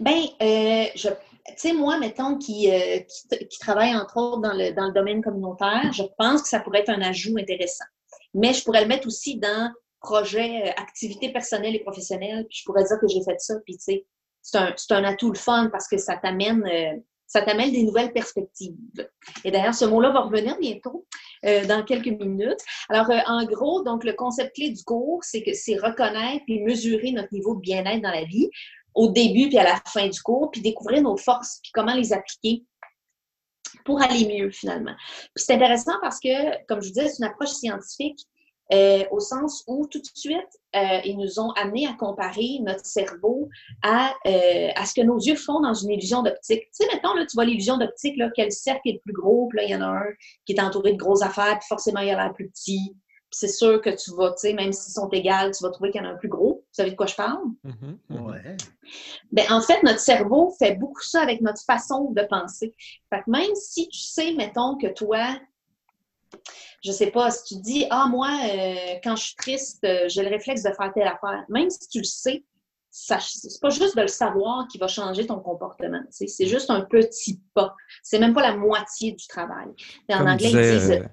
[0.00, 1.08] Ben, euh, tu
[1.56, 3.00] sais, moi, mettons, qui, euh,
[3.50, 6.80] qui, travaille entre autres dans le, dans le domaine communautaire, je pense que ça pourrait
[6.80, 7.84] être un ajout intéressant.
[8.34, 12.64] Mais je pourrais le mettre aussi dans projet, euh, activité personnelle et professionnelle, puis je
[12.64, 14.06] pourrais dire que j'ai fait ça, puis tu sais,
[14.42, 16.62] c'est un, un, atout le fun parce que ça t'amène
[17.26, 18.76] ça t'amène des nouvelles perspectives.
[19.44, 21.06] Et d'ailleurs, ce mot-là va revenir bientôt,
[21.44, 22.60] euh, dans quelques minutes.
[22.88, 26.60] Alors, euh, en gros, donc, le concept clé du cours, c'est que c'est reconnaître et
[26.62, 28.50] mesurer notre niveau de bien-être dans la vie
[28.94, 32.12] au début puis à la fin du cours, puis découvrir nos forces, puis comment les
[32.12, 32.64] appliquer
[33.84, 34.94] pour aller mieux, finalement.
[35.34, 38.20] Puis c'est intéressant parce que, comme je vous disais, c'est une approche scientifique
[38.72, 40.38] euh, au sens où tout de suite,
[40.74, 43.48] euh, ils nous ont amené à comparer notre cerveau
[43.82, 46.62] à, euh, à ce que nos yeux font dans une illusion d'optique.
[46.62, 49.48] Tu sais, maintenant, là, tu vois l'illusion d'optique, là, quel cercle est le plus gros,
[49.48, 50.06] puis là, il y en a un
[50.46, 52.96] qui est entouré de grosses affaires, puis forcément, il y a l'air plus petit.
[53.30, 56.00] c'est sûr que tu vas, tu sais, même s'ils sont égales, tu vas trouver qu'il
[56.00, 56.62] y en a un plus gros.
[56.62, 57.42] Vous savez de quoi je parle?
[57.64, 58.20] Mm-hmm, mm-hmm.
[58.22, 58.56] Ouais.
[59.32, 62.74] Ben, en fait, notre cerveau fait beaucoup ça avec notre façon de penser.
[63.10, 65.36] Fait que même si tu sais, mettons, que toi,
[66.82, 70.22] je sais pas, si tu dis, ah, moi, euh, quand je suis triste, euh, j'ai
[70.22, 72.44] le réflexe de faire telle affaire, même si tu le sais,
[72.90, 76.00] c'est pas juste de le savoir qui va changer ton comportement.
[76.10, 77.74] C'est juste un petit pas.
[78.04, 79.66] C'est même pas la moitié du travail.
[80.10, 80.90] en anglais, ils disent.
[80.92, 81.08] Euh,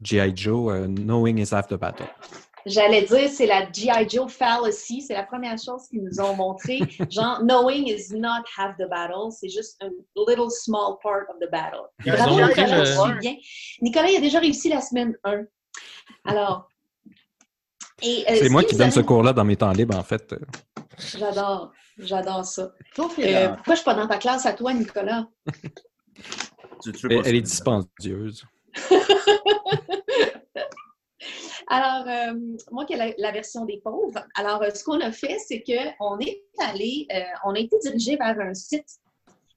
[0.00, 0.32] G.I.
[0.34, 2.06] Joe, knowing is half the battle.
[2.66, 4.08] J'allais dire, c'est la G.I.
[4.08, 5.02] Joe fallacy.
[5.02, 6.78] C'est la première chose qu'ils nous ont montré.
[7.10, 9.30] Genre, knowing is not half the battle.
[9.30, 9.90] C'est juste un
[10.28, 11.86] little small part of the battle.
[12.04, 13.34] Bravo, Nicolas, bien.
[13.80, 15.42] Nicolas, il a déjà réussi la semaine 1.
[16.24, 16.68] Alors.
[18.04, 20.34] Euh, c'est moi qui donne ce cours-là dans mes temps libres, en fait.
[21.16, 21.72] J'adore.
[21.98, 22.72] J'adore ça.
[22.96, 25.26] Sauf Euh, pourquoi je suis pas dans ta classe à toi, Nicolas?
[26.82, 28.44] Tu- tu Elle, elle est dispendieuse.
[31.74, 32.38] Alors, euh,
[32.70, 35.64] moi qui ai la, la version des pauvres, alors euh, ce qu'on a fait, c'est
[35.64, 38.84] qu'on est allé, euh, on a été dirigé vers un site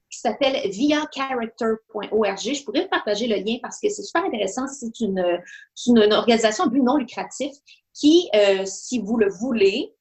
[0.10, 2.38] qui s'appelle viacharacter.org.
[2.40, 4.66] Je pourrais partager le lien parce que c'est super intéressant.
[4.68, 5.42] C'est une,
[5.88, 7.52] une, une organisation but non lucratif
[7.94, 8.30] qui,
[8.64, 9.94] si vous le voulez,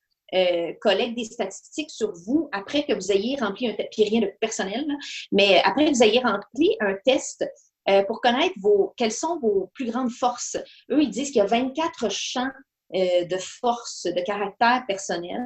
[0.80, 4.86] collecte des statistiques sur vous après que vous ayez rempli un puis rien de personnel,
[5.32, 7.44] mais après que vous ayez rempli un test
[7.88, 10.56] euh, pour connaître vos, quelles sont vos plus grandes forces.
[10.90, 12.50] Eux, ils disent qu'il y a 24 champs
[12.94, 15.40] euh, de force, de caractère personnel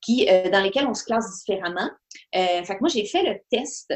[0.00, 1.90] qui, euh, dans lesquels on se classe différemment.
[2.34, 3.92] Euh, fait que moi, j'ai fait le test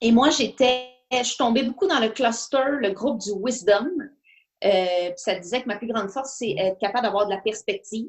[0.00, 3.88] et moi, j'étais, je tombée beaucoup dans le cluster, le groupe du Wisdom.
[4.64, 8.08] Euh, ça disait que ma plus grande force, c'est être capable d'avoir de la perspective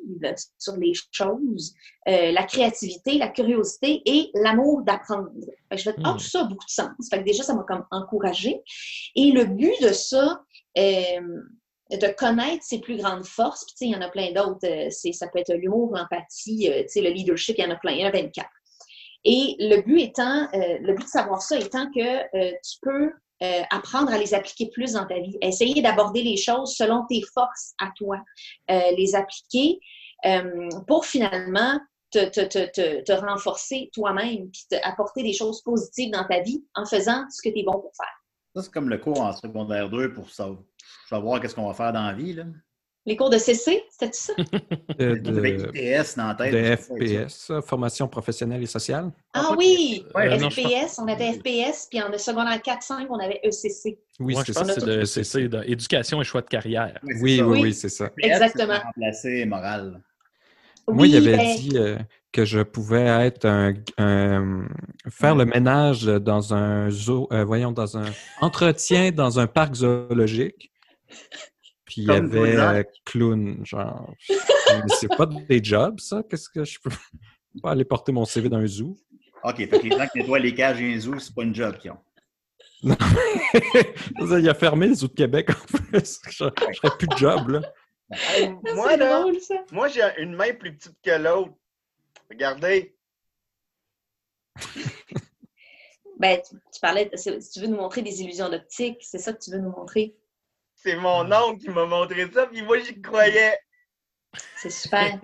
[0.57, 1.73] sur les choses,
[2.07, 5.29] euh, la créativité, la curiosité et l'amour d'apprendre.
[5.71, 6.17] Je fais, ah, Hmm.
[6.17, 6.91] tout ça a beaucoup de sens.
[7.09, 8.61] Fait que déjà, ça m'a comme encouragée.
[9.15, 10.41] Et le but de ça,
[10.77, 10.81] euh,
[11.91, 14.65] de connaître ses plus grandes forces, puis tu sais, il y en a plein d'autres.
[14.65, 17.91] euh, c'est- ça peut être l'humour, l'empathie, euh, le leadership, il y en a plein,
[17.91, 18.49] il y en a 24.
[19.25, 21.99] Et le but étant, euh, le but de savoir ça étant que
[22.37, 23.11] euh, tu peux
[23.43, 25.37] euh, apprendre à les appliquer plus dans ta vie.
[25.41, 28.17] Essayer d'aborder les choses selon tes forces à toi.
[28.71, 29.79] Euh, les appliquer
[30.25, 31.79] euh, pour finalement
[32.11, 37.41] te, renforcer toi-même puis te apporter des choses positives dans ta vie en faisant ce
[37.41, 38.07] que tu es bon pour faire.
[38.55, 40.55] Ça, c'est comme le cours en secondaire 2 pour sa-
[41.09, 42.33] savoir qu'est-ce qu'on va faire dans la vie.
[42.33, 42.45] Là.
[43.07, 44.33] Les cours de CC, c'était ça?
[44.97, 46.53] De, avait de, ITS dans la tête.
[46.53, 49.11] de FPS, euh, formation professionnelle et sociale.
[49.33, 50.03] Ah oui!
[50.15, 53.99] Ouais, non, je FPS, on avait FPS, puis en secondaire 4-5, on avait ECC.
[54.19, 54.73] Oui, Moi, c'est je pense ça.
[54.75, 56.99] que c'est de CC, de éducation et choix de carrière.
[57.03, 57.61] Oui, oui, Oui.
[57.61, 58.09] oui, c'est ça.
[58.17, 58.79] Exactement.
[58.79, 60.01] remplacer moral.
[60.87, 61.97] Moi, il Oui, avait ben, dit euh,
[62.31, 64.67] que je pouvais être un, un-
[65.09, 68.05] faire le ménage dans un zoo, euh, voyons, dans un
[68.41, 70.71] entretien dans un parc zoologique.
[71.85, 74.11] Puis il y avait euh, clown, genre.
[74.99, 76.23] C'est pas des jobs, ça?
[76.29, 76.89] Qu'est-ce que je peux
[77.61, 78.97] pas aller porter mon CV dans un zoo?
[79.43, 81.53] OK, fait que les gens qui nettoient les cages et les zoos, c'est pas une
[81.53, 81.99] job qu'ils ont.
[84.19, 84.37] Non.
[84.37, 86.19] il a fermé le zoo de Québec en plus.
[86.29, 87.61] Je, je plus de job, là.
[88.11, 89.55] Hey, moi, là, drôle, ça.
[89.71, 91.53] moi, j'ai une main plus petite que l'autre.
[92.29, 92.95] Regardez.
[96.17, 99.33] Ben, tu, tu parlais, de- si tu veux nous montrer des illusions d'optique, c'est ça
[99.33, 100.15] que tu veux nous montrer?
[100.85, 103.57] C'est mon oncle qui m'a montré ça, puis moi, j'y croyais.
[104.57, 105.17] C'est super.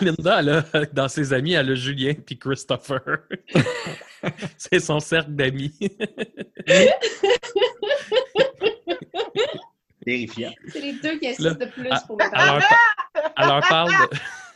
[0.00, 3.00] Linda, elle a- dans ses amis, elle a Julien puis Christopher.
[4.58, 5.76] c'est son cercle d'amis.
[10.04, 10.52] Terrifiant.
[10.68, 12.60] c'est les deux qui insistent le plus à- pour me Elle parler.
[12.60, 13.90] leur, pa- elle leur parle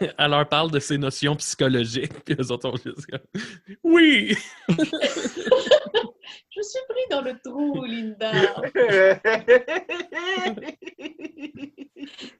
[0.00, 3.20] de, elle leur parle de ses notions psychologiques, puis eux autres juste comme,
[3.82, 4.36] Oui!
[6.62, 8.30] Je suis pris dans le trou, Linda.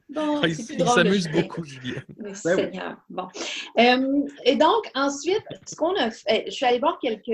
[0.08, 2.02] Bon, Ah, il s'amuse beaucoup, Julien.
[2.18, 2.36] Mais Ben oui.
[2.36, 2.96] Seigneur.
[3.08, 3.28] Bon.
[3.78, 7.30] Euh, et donc, ensuite, ce qu'on a fait, je suis allée voir quelques,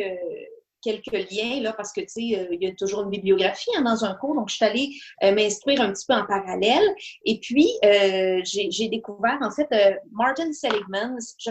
[0.81, 3.83] quelques liens, là, parce que, tu sais, euh, il y a toujours une bibliographie hein,
[3.83, 4.91] dans un cours, donc je suis allée
[5.25, 6.85] euh, m'instruire un petit peu en parallèle.
[7.25, 9.69] Et puis, euh, j'ai découvert, en fait,
[10.13, 11.17] Martin Seligman.
[11.39, 11.51] Je,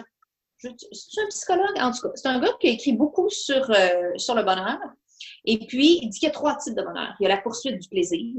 [0.59, 3.69] je- c'est un psychologue, en tout cas, c'est un gars qui a écrit beaucoup sur,
[4.15, 4.79] sur le bonheur.
[5.47, 7.15] Et puis, il dit qu'il y a trois types de bonheur.
[7.19, 8.35] Il y a la poursuite du plaisir,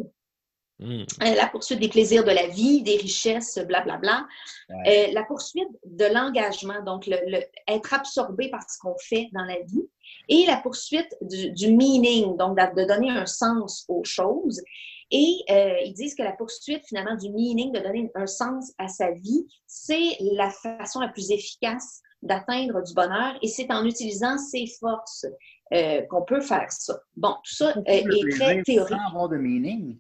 [0.80, 1.00] Hmm.
[1.24, 4.28] euh, la poursuite des plaisirs de la vie, des richesses, blablabla.
[4.68, 5.08] Ouais.
[5.08, 9.42] Euh, la poursuite de l'engagement, donc le, le- être absorbé par ce qu'on fait dans
[9.42, 9.88] la vie.
[10.28, 14.62] Et la poursuite du, du meaning, donc de, de donner un sens aux choses.
[15.10, 18.86] Et euh, ils disent que la poursuite finalement du meaning, de donner un sens à
[18.86, 24.38] sa vie, c'est la façon la plus efficace d'atteindre du bonheur et c'est en utilisant
[24.38, 25.24] ses forces
[25.74, 26.98] euh, qu'on peut faire ça.
[27.16, 28.96] Bon, tout ça euh, est très théorique.
[28.96, 29.98] Sans avoir de meaning.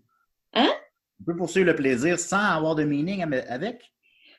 [0.54, 0.70] Hein?
[1.20, 3.82] On peut poursuivre le plaisir sans avoir de meaning avec?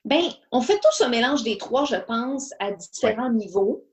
[0.06, 3.86] Ben, on fait tous un mélange des trois, je pense, à différents niveaux.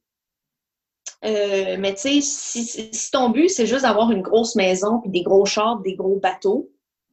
[1.24, 5.00] Euh, mais tu sais, si, si- si ton but, c'est juste d'avoir une grosse maison,
[5.00, 6.70] puis des gros chars, des gros bateaux,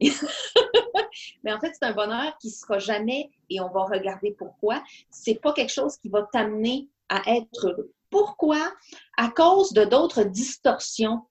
[1.42, 5.36] mais en fait, c'est un bonheur qui sera jamais, et on va regarder pourquoi, c'est
[5.36, 7.92] pas quelque chose qui va t'amener à être heureux.
[8.14, 8.72] Pourquoi?
[9.16, 11.22] À cause de d'autres distorsions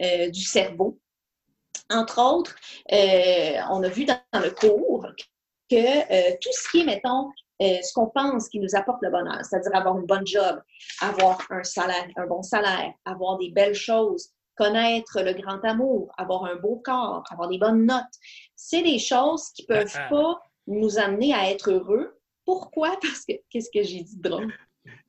[0.00, 0.98] euh, du cerveau.
[1.90, 2.56] Entre autres,
[2.90, 5.06] euh, on a vu dans, dans le cours
[5.70, 7.28] que euh, tout ce qui est, mettons,
[7.60, 10.62] ce qu'on pense qui nous apporte le bonheur, c'est-à-dire avoir une bonne job,
[11.02, 16.46] avoir un salaire, un bon salaire, avoir des belles choses, connaître le grand amour, avoir
[16.46, 18.16] un beau corps, avoir des bonnes notes,
[18.54, 22.96] c'est des choses qui peuvent pas nous amener à être heureux Pourquoi?
[23.02, 24.54] Parce que, qu'est-ce que j'ai dit de drôle?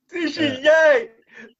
[0.10, 1.08] C'est Julien!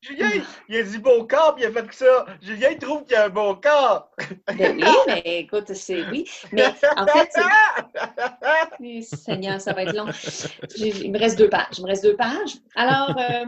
[0.02, 0.32] Julien,
[0.70, 2.26] il a dit bon corps, puis il a fait que ça.
[2.42, 4.10] Julien, il trouve qu'il a un bon corps.
[4.58, 6.28] Ben oui, mais écoute, c'est oui.
[6.52, 7.42] Mais en fait, c'est-
[8.80, 10.08] Oui, Seigneur, ça va être long.
[10.78, 11.78] Il me reste deux pages.
[11.78, 12.56] Il me reste deux pages.
[12.76, 13.46] Alors, euh,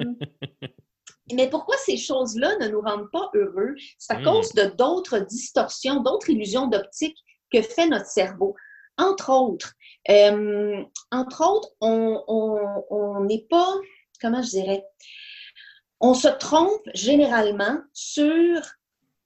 [1.33, 3.73] mais pourquoi ces choses-là ne nous rendent pas heureux?
[3.97, 4.23] C'est à Hmm.
[4.25, 7.17] cause de d'autres distorsions, d'autres illusions d'optique
[7.51, 8.55] que fait notre cerveau.
[8.99, 9.73] Entre autres,
[10.09, 13.73] euh, entre autres, on on- on n'est pas,
[14.21, 14.85] comment je dirais,
[15.99, 18.61] on se trompe généralement sur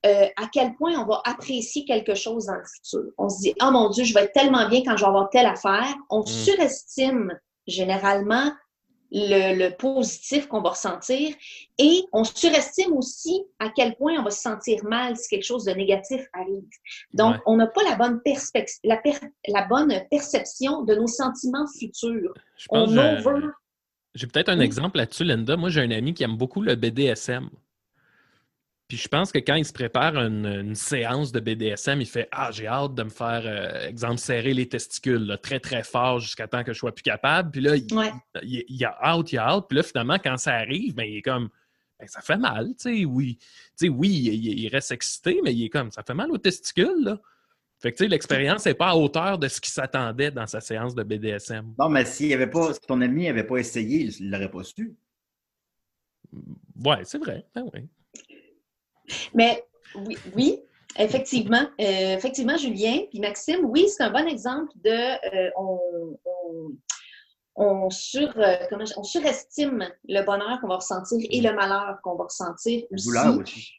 [0.06, 3.04] euh, à quel point on va apprécier quelque chose dans le futur.
[3.18, 5.30] On se dit, oh mon Dieu, je vais être tellement bien quand je vais avoir
[5.30, 5.94] telle affaire.
[6.10, 7.32] On surestime
[7.68, 8.52] généralement
[9.16, 11.36] le, le positif qu'on va ressentir
[11.78, 15.66] et on surestime aussi à quel point on va se sentir mal si quelque chose
[15.66, 16.68] de négatif arrive.
[17.14, 17.42] Donc, Ouais.
[17.46, 22.34] on n'a pas la bonne, perspec- la, per- la bonne perception de nos sentiments futurs.
[22.58, 23.48] Je pense On over...
[24.16, 24.66] j'ai peut-être un Oui.
[24.66, 25.56] exemple là-dessus, Linda.
[25.58, 27.50] Moi, j'ai un ami qui aime beaucoup le BDSM.
[28.88, 32.28] Puis je pense que quand il se prépare une, une séance de BDSM, il fait
[32.32, 36.20] Ah, j'ai hâte de me faire, euh, exemple, serrer les testicules là, très, très fort
[36.20, 37.50] jusqu'à temps que je sois plus capable.
[37.52, 38.12] Puis là, il, Ouais.
[38.44, 39.66] il, il a hâte, il a hâte.
[39.70, 41.50] Puis là, finalement, quand ça arrive, ben, il est comme
[42.00, 43.38] Ben, ça fait mal, tu sais, oui.
[43.40, 43.48] Tu
[43.88, 47.04] sais, oui, il, il reste excité, mais il est comme ça fait mal aux testicules,
[47.04, 47.20] là.
[47.84, 50.62] Fait que tu sais, l'expérience n'est pas à hauteur de ce qu'il s'attendait dans sa
[50.62, 51.76] séance de BDSM.
[51.78, 54.64] Non, mais s'il avait pas, si ton ami n'avait pas essayé, il ne l'aurait pas
[54.64, 54.96] su.
[56.84, 57.46] Ouais, c'est vrai.
[57.54, 57.90] Ben oui.
[59.34, 59.66] Mais
[59.96, 60.60] oui, oui
[60.98, 61.64] effectivement.
[61.82, 64.90] Euh, effectivement, Julien, puis Maxime, oui, c'est un bon exemple de
[65.48, 66.72] euh, on, on,
[67.56, 71.98] on sur, euh, comment je- on surestime le bonheur qu'on va ressentir et le malheur
[72.02, 73.08] qu'on va ressentir La aussi.
[73.08, 73.72] douleur aussi.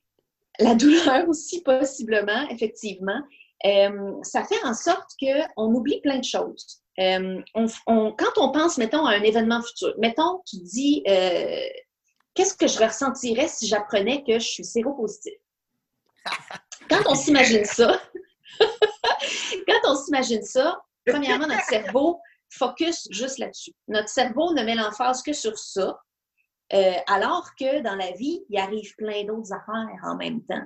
[0.60, 3.22] La douleur aussi, possiblement, effectivement.
[3.66, 6.82] Euh, ça fait en sorte qu'on oublie plein de choses.
[7.00, 11.60] Euh, on- on- quand on pense, mettons, à un événement futur, mettons, tu dis, euh,
[12.34, 15.34] qu'est-ce que je ressentirais si j'apprenais que je suis séropositif?
[16.90, 18.00] Quand on s'imagine ça,
[19.68, 23.72] quand on s'imagine ça, premièrement, notre cerveau focus juste là-dessus.
[23.88, 25.98] Notre cerveau ne met l'emphase que sur ça.
[26.74, 30.64] Euh, alors que dans la vie, il arrive plein d'autres affaires en même temps.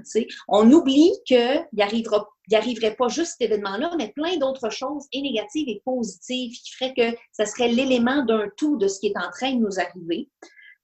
[0.48, 5.20] On oublie qu'il arrivera, il arriverait pas juste cet événement-là, mais plein d'autres choses, et
[5.20, 9.18] négatives et positives, qui feraient que ça serait l'élément d'un tout de ce qui est
[9.18, 10.30] en train de nous arriver.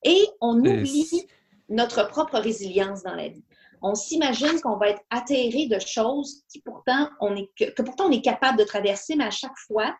[0.03, 1.27] Et on oublie
[1.71, 3.45] notre propre résilience dans la vie.
[3.81, 8.07] On s'imagine qu'on va être atterré de choses qui pourtant on est que, que pourtant
[8.07, 9.95] on est capable de traverser, mais à chaque fois,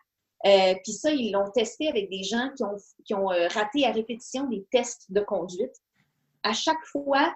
[0.45, 3.85] euh, puis ça, ils l'ont testé avec des gens qui ont, qui ont euh, raté
[3.85, 5.75] à répétition des tests de conduite.
[6.43, 7.35] À chaque fois,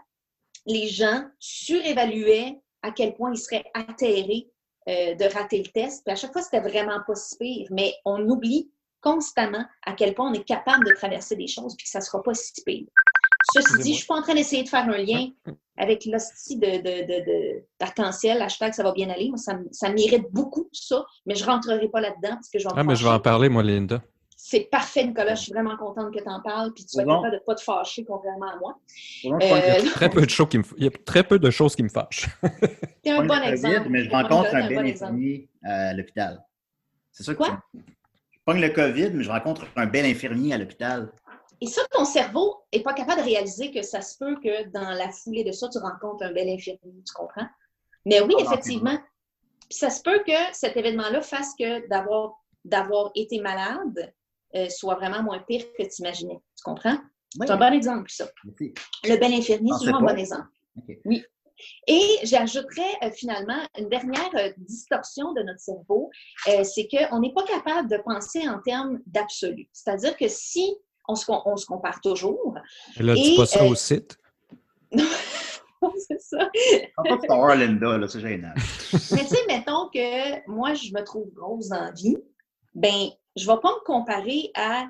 [0.65, 4.49] les gens surévaluaient à quel point ils seraient atterrés
[4.87, 6.03] euh, de rater le test.
[6.05, 7.67] Puis à chaque fois, c'était vraiment pas si pire.
[7.71, 11.85] Mais on oublie constamment à quel point on est capable de traverser des choses puis
[11.85, 12.87] que ça sera pas si pire.
[13.53, 15.29] Ceci dit, je suis pas en train d'essayer de faire un lien
[15.77, 19.29] avec l'hostie de, de, de, de- d'arc-en-ciel, hashtag ça va bien aller.
[19.29, 22.73] Moi, ça, ça m'irrite beaucoup, ça, mais je rentrerai pas là-dedans parce que je vais
[22.73, 24.01] me Ah, mais je vais en parler, moi, Linda.
[24.41, 25.35] C'est parfait, Nicolas.
[25.35, 27.17] Je suis vraiment contente que tu en parles puis tu sois Bon.
[27.21, 28.79] capable de pas te fâcher contrairement à moi.
[29.25, 30.63] Euh, Très peu de choses qui me...
[30.77, 32.27] Il y a très peu de choses qui me fâchent.
[33.03, 33.75] T'es un je bon pogne le exemple.
[33.77, 36.41] COVID, mais je un rencontre un bel bon infirmier à l'hôpital.
[37.11, 37.61] C'est ça que Quoi?
[37.73, 37.79] tu-
[38.31, 41.11] Je pogne le COVID, mais je rencontre un bel infirmier à l'hôpital.
[41.61, 44.91] Et ça, ton cerveau n'est pas capable de réaliser que ça se peut que dans
[44.91, 47.47] la foulée de ça, tu rencontres un bel infirmier, tu comprends?
[48.05, 48.97] Mais oui, effectivement.
[49.69, 54.13] Ça se peut que cet événement-là fasse que d'avoir, d'avoir été malade
[54.55, 56.39] euh, soit vraiment moins pire que tu imaginais.
[56.57, 56.97] Tu comprends?
[57.37, 58.27] Oui, C'est un bon exemple, ça.
[58.43, 58.73] merci.
[59.03, 60.47] Le bel infirmier, c'est un bon exemple.
[61.05, 61.23] Oui.
[61.87, 66.09] Et j'ajouterais euh, finalement une dernière euh, distorsion de notre cerveau,
[66.47, 69.69] euh, c'est qu'on n'est pas capable de penser en termes d'absolu.
[69.73, 70.73] C'est-à-dire que si
[71.09, 72.55] on se, on se compare toujours,
[72.97, 74.17] Et là, Et, dis pas ça euh, au site.
[76.07, 76.49] c'est ça.
[77.27, 78.53] Pas Linda, là, c'est gênant.
[79.11, 82.17] Mais tu sais, mettons que moi, je me trouve grosse la vie,
[82.75, 84.85] ben, je ne vais pas me comparer à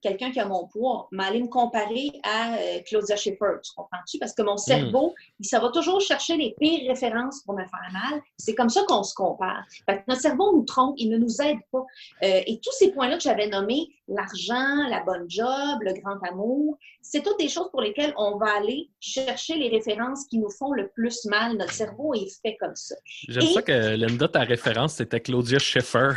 [0.00, 4.18] quelqu'un qui a mon poids, mais aller me comparer à euh, Claudia Schiffer, tu comprends-tu?
[4.18, 7.92] Parce que mon cerveau, il ça va toujours chercher les pires références pour me faire
[7.92, 8.20] mal.
[8.36, 9.64] C'est comme ça qu'on se compare.
[9.88, 11.84] Fait que notre cerveau nous trompe, il ne nous aide pas.
[12.22, 16.76] Euh, et tous ces points-là que j'avais nommés, l'argent, la bonne job, le grand amour,
[17.02, 20.72] c'est toutes des choses pour lesquelles on va aller chercher les références qui nous font
[20.72, 21.56] le plus mal.
[21.56, 22.94] Notre cerveau est fait comme ça.
[23.28, 26.10] J'aime Et- ça que Linda, ta référence, c'était Claudia Schiffer.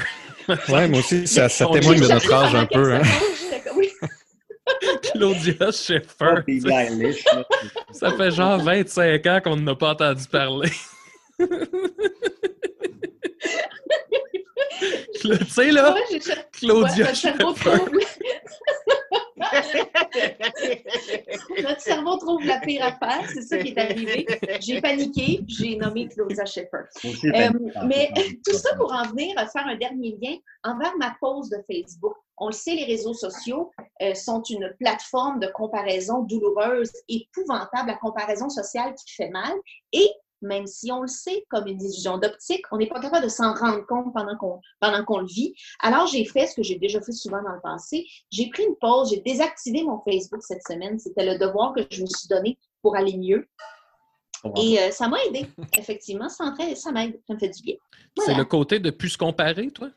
[0.70, 2.96] Ouais, moi aussi, ça, ça témoigne de notre âge un peu.
[2.96, 3.02] Hein.
[5.12, 6.44] Claudia Schiffer.
[7.92, 10.72] ça fait genre 25 ans qu'on n'a pas entendu parler.
[15.22, 15.96] tu sais, là.
[16.52, 17.12] Claudia ouais,
[21.64, 24.26] Notre cerveau trouve la pire affaire, c'est ça qui est arrivé.
[24.60, 26.84] J'ai paniqué, j'ai nommé Claudia Schiffer.
[27.06, 27.50] Euh,
[27.86, 28.12] mais
[28.46, 32.16] tout ça pour en venir à faire un dernier lien envers ma pause de Facebook.
[32.42, 33.72] On le sait, les réseaux sociaux
[34.02, 39.54] euh, sont une plateforme de comparaison douloureuse, épouvantable, la comparaison sociale qui fait mal.
[39.94, 40.10] Et
[40.42, 43.54] même si on le sait comme une illusion d'optique, on n'est pas capable de s'en
[43.54, 45.54] rendre compte pendant qu'on pendant qu'on le vit.
[45.82, 48.08] Alors, j'ai fait ce que j'ai déjà fait souvent dans le passé.
[48.32, 50.98] J'ai pris une pause, j'ai désactivé mon Facebook cette semaine.
[50.98, 53.48] C'était le devoir que je me suis donné pour aller mieux.
[54.58, 55.46] Et euh, ça m'a aidé,
[55.78, 56.28] effectivement.
[56.28, 57.76] Ça, ça m'aide, ça me fait du bien.
[58.18, 59.92] C'est le côté de plus se comparer, toi?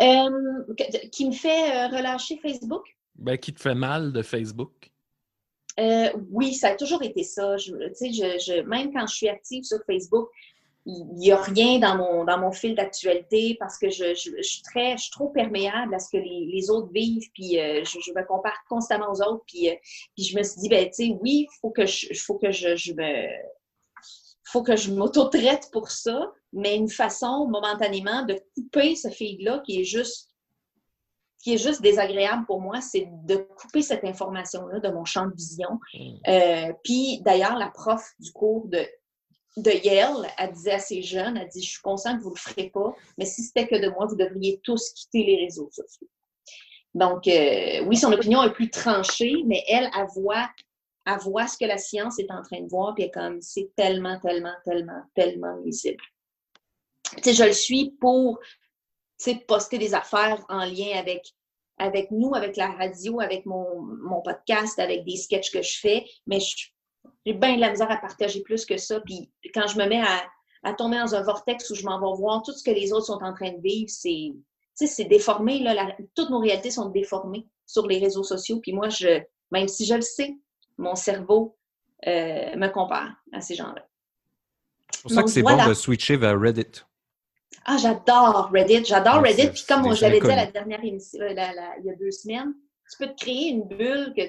[0.00, 0.74] Euh,
[1.10, 2.84] qui me fait euh, relâcher Facebook?
[3.16, 4.90] Ben, qui te fait mal de Facebook?
[5.78, 7.56] Euh, oui, ça a toujours été ça.
[7.56, 10.28] Je, je, même quand je suis active sur Facebook,
[10.86, 14.96] il n'y a rien dans mon, dans mon fil d'actualité parce que je, suis très,
[14.96, 18.64] je suis trop perméable à ce que les, autres vivent, puis euh, je, me compare
[18.68, 19.74] constamment aux autres, puis, euh,
[20.16, 22.50] puis je me suis dit, ben, tu sais, oui, il faut que je, faut que
[22.50, 23.28] je, me
[24.44, 29.80] faut que je m'auto-traite pour ça, mais une façon momentanément de couper ce fil-là qui
[29.80, 30.28] est juste
[31.40, 35.34] qui est juste désagréable pour moi, c'est de couper cette information-là de mon champ de
[35.34, 35.78] vision.
[35.94, 36.16] Hmm.
[36.26, 38.84] Euh, puis d'ailleurs, la prof du cours de,
[39.56, 42.34] de Yale, elle disait à ces jeunes, elle dit, je suis consciente que vous ne
[42.34, 45.70] le ferez pas, mais si c'était que de moi, vous devriez tous quitter les réseaux
[45.70, 46.08] sociaux.
[46.94, 50.48] Donc, euh, oui, son opinion est plus tranchée, mais elle, elle voit,
[51.06, 53.40] elle voit ce que la science est en train de voir, puis elle est comme,
[53.40, 56.02] c'est tellement, tellement, tellement, tellement visible.
[57.16, 58.38] Tu sais, je le suis pour
[59.46, 61.34] poster des affaires en lien avec,
[61.78, 66.04] avec nous, avec la radio, avec mon, mon podcast, avec des sketchs que je fais,
[66.26, 69.00] mais j'ai bien de la misère à partager plus que ça.
[69.00, 70.24] Puis quand je me mets à,
[70.62, 73.06] à tomber dans un vortex où je m'en vais voir tout ce que les autres
[73.06, 74.32] sont en train de vivre, c'est
[74.86, 75.58] c'est déformé.
[75.58, 78.60] Là, toutes nos réalités sont déformées sur les réseaux sociaux.
[78.60, 80.36] Puis moi, je, même si je le sais,
[80.76, 81.58] mon cerveau
[82.06, 83.84] euh, me compare à ces gens-là.
[84.92, 86.84] C'est pour ça que c'est bon de switcher vers Reddit.
[87.70, 89.48] Ah, j'adore Reddit, j'adore ah, Reddit.
[89.48, 91.34] Puis comme je l'avais dit à la dernière émission, euh,
[91.78, 92.54] il y a deux semaines,
[92.90, 94.22] tu peux te créer une bulle que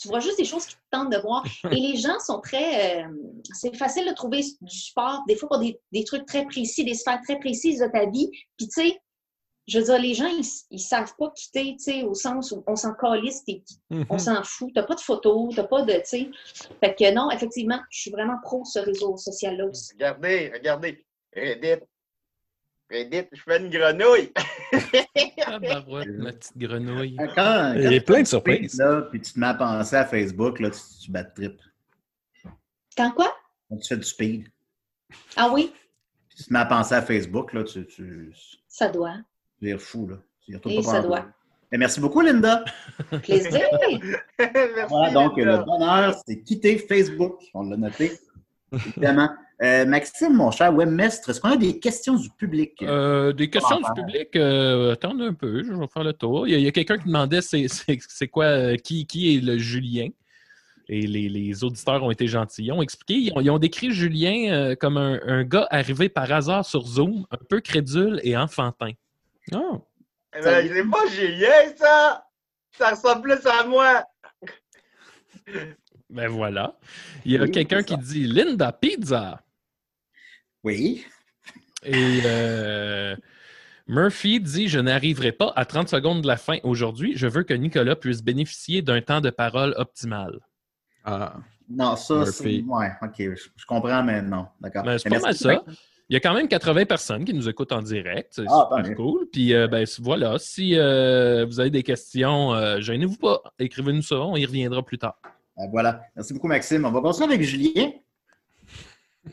[0.00, 1.44] tu vois juste des choses qui te tentent de voir.
[1.72, 3.02] Et les gens sont très...
[3.02, 3.08] Euh,
[3.52, 6.94] c'est facile de trouver du support, des fois pour des, des, trucs très précis, des
[6.94, 8.30] sphères très précises de ta vie.
[8.56, 9.00] Puis tu sais,
[9.66, 12.62] je veux dire, les gens, ils, ne savent pas quitter, tu sais, au sens où
[12.68, 13.42] on s'en calisse,
[13.90, 14.18] on mm-hmm.
[14.18, 16.30] s'en fout, t'as pas de photos, t'as pas de, tu sais.
[16.78, 19.94] Fait que non, effectivement, je suis vraiment pro ce réseau social-là aussi.
[19.94, 21.04] Regardez, regardez,
[21.34, 21.82] Reddit,
[22.90, 24.32] Edith, je fais une grenouille.
[25.46, 27.16] ah, bah ma petite grenouille.
[27.16, 28.78] Quand, quand Il y a plein de surprises.
[28.78, 31.60] Là, puis tu te mets à penser à Facebook, là, tu, tu bats de trip.
[32.96, 33.34] Quand quoi?
[33.68, 34.48] Quand tu fais du speed.
[35.36, 35.72] Ah oui?
[36.38, 37.84] tu te mets à penser à Facebook, là, tu.
[37.86, 38.32] tu
[38.68, 39.16] ça doit.
[39.60, 40.16] Tu es fou, là.
[40.64, 41.26] Oui, ça doit.
[41.70, 42.64] Mais merci beaucoup, Linda.
[43.22, 43.60] Plaisir.
[43.82, 44.00] merci,
[44.88, 47.42] voilà, donc le bonheur, c'est quitter Facebook.
[47.54, 48.12] On l'a noté,
[48.72, 49.30] évidemment.
[49.60, 52.80] Euh, Maxime, mon cher webmestre, est-ce qu'on a des questions du public?
[52.82, 56.46] Euh, des questions du public, euh, attendez un peu, je vais faire le tour.
[56.46, 60.08] Il y a, quelqu'un qui demandait c'est quoi, qui, qui est le Julien?
[60.90, 62.66] Et les, auditeurs ont été gentils.
[62.66, 67.26] Ils ont expliqué, ils ont, décrit Julien comme un, gars arrivé par hasard sur Zoom,
[67.30, 68.92] un peu crédule et enfantin.
[69.52, 69.84] Oh.
[70.36, 72.24] Eh ben, c'est pas Julien, ça!
[72.70, 74.04] Ça ressemble plus à moi!
[76.10, 76.78] Ben voilà.
[77.24, 79.42] Il y a quelqu'un qui dit Linda Pizza.
[80.68, 81.02] Oui.
[81.82, 83.16] Et euh,
[83.86, 87.14] Murphy dit Je n'arriverai pas à 30 secondes de la fin aujourd'hui.
[87.16, 90.40] Je veux que Nicolas puisse bénéficier d'un temps de parole optimal.
[91.04, 91.36] Ah.
[91.70, 92.62] Non, ça, c'est.
[92.62, 93.16] Ouais, OK.
[93.18, 94.46] Je, comprends, mais non.
[94.60, 94.84] D'accord.
[94.84, 95.62] Ben, c'est pas mal ça.
[96.10, 98.32] Il y a quand même 80 personnes qui nous écoutent en direct.
[98.32, 99.26] C'est ah, super cool.
[99.32, 103.40] Puis euh, ben, voilà, si euh, vous avez des questions, gênez-vous pas.
[103.58, 105.18] Écrivez-nous ça, on y reviendra plus tard.
[105.56, 106.02] Ben, voilà.
[106.14, 106.84] Merci beaucoup, Maxime.
[106.84, 107.90] On va continuer avec Julien.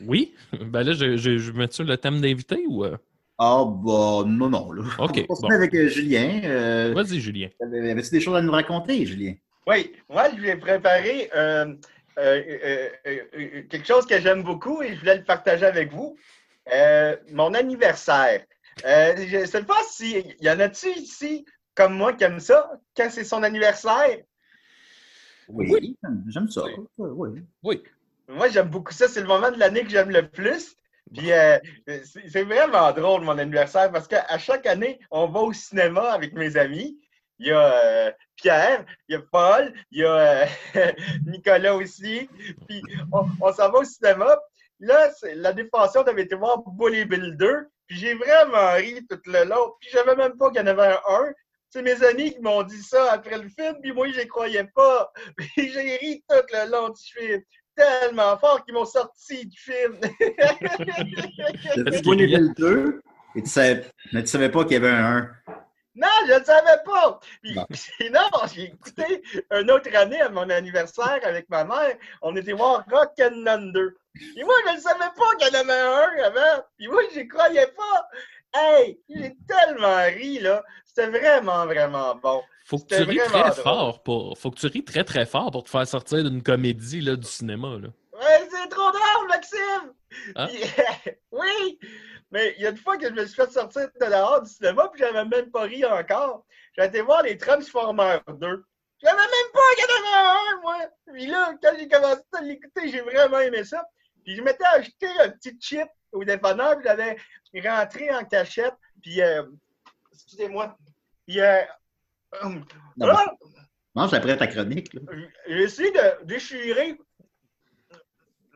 [0.06, 0.34] Oui.
[0.52, 2.84] Ben là, je, je, je mets le thème d'invité ou.
[2.84, 2.96] Euh?
[3.38, 4.72] Ah, bah, non, non.
[4.72, 4.82] Là.
[4.98, 5.24] OK.
[5.28, 6.40] On va continuer avec euh, Julien.
[6.44, 7.48] Euh, Vas-y, Julien.
[7.60, 9.34] Avais-tu des choses à nous raconter, Julien?
[9.66, 9.92] Oui.
[10.08, 11.28] Moi, je lui ai préparé
[12.14, 16.16] quelque chose que j'aime beaucoup et je voulais le partager avec vous.
[17.32, 18.42] mon anniversaire.
[18.82, 21.44] je ne sais pas s'il y en a-tu ici
[21.74, 24.18] comme moi qui aime ça quand c'est son anniversaire?
[25.48, 25.96] Oui,
[26.28, 26.62] j'aime ça.
[26.98, 27.42] Oui.
[27.62, 27.82] oui.
[28.28, 29.08] Moi, j'aime beaucoup ça.
[29.08, 30.76] C'est le moment de l'année que j'aime le plus.
[31.14, 31.58] Puis euh,
[32.28, 36.56] c'est vraiment drôle, mon anniversaire, parce qu'à chaque année, on va au cinéma avec mes
[36.56, 36.98] amis.
[37.38, 40.46] Il y a euh, Pierre, il y a Paul, il y a euh,
[41.26, 42.28] Nicolas aussi.
[42.66, 44.36] Puis on, s'en va au cinéma.
[44.80, 47.60] Là, la défense, on avait été voir Bully Builder.
[47.86, 49.74] Puis j'ai vraiment ri tout le long.
[49.80, 51.32] Puis je savais même pas qu'il y en avait un.
[51.70, 55.12] C'est mes amis qui m'ont dit ça après le film, puis moi, je croyais pas.
[55.36, 57.42] Puis j'ai ri tout le long du film.
[57.76, 60.00] Tellement fort qu'ils m'ont sorti du film.
[61.74, 63.02] T'as vu Ponyville 2,
[63.34, 65.30] et tu savais, mais tu savais pas qu'il y avait un 1.
[65.98, 67.20] Non, je ne savais pas.
[67.42, 71.96] Puis, sinon, j'ai écouté une autre année à mon anniversaire avec ma mère.
[72.20, 73.88] On était voir Rock and Thunder.
[74.36, 76.64] Et moi, je ne savais pas qu'il y en avait un avant.
[76.76, 78.08] Puis moi, je n'y croyais pas.
[78.54, 80.62] Hey, j'ai tellement ri, là.
[80.96, 82.42] C'était vraiment, vraiment bon.
[82.64, 83.52] Faut que tu ris très drôle.
[83.52, 84.38] fort pour.
[84.38, 87.26] Faut que tu ris très très fort pour te faire sortir d'une comédie là, du
[87.26, 87.76] cinéma.
[87.78, 87.88] Là.
[88.14, 89.92] Ouais, c'est trop drôle, Maxime!
[90.48, 90.70] Puis,
[91.32, 91.78] oui!
[92.30, 94.50] Mais il y a une fois que je me suis fait sortir de dehors du
[94.50, 96.46] cinéma, puis j'avais même pas ri encore.
[96.78, 98.64] J'ai été voir les Transformers 2.
[99.02, 99.60] J'avais même pas
[100.16, 100.78] un, moi!
[101.12, 103.84] Puis là, quand j'ai commencé à l'écouter, j'ai vraiment aimé ça.
[104.24, 107.16] Puis je m'étais acheté un petit chip au dépanneur, puis j'avais
[107.68, 109.20] rentré en cachette, puis...
[109.20, 109.42] euh,
[110.14, 110.76] excusez-moi.
[111.26, 111.40] Puis...
[111.40, 111.62] Euh,
[112.42, 112.64] hum,
[112.96, 113.26] Non, là,
[113.94, 114.94] Mange après ta chronique.
[115.48, 116.98] j'ai essayé de déchirer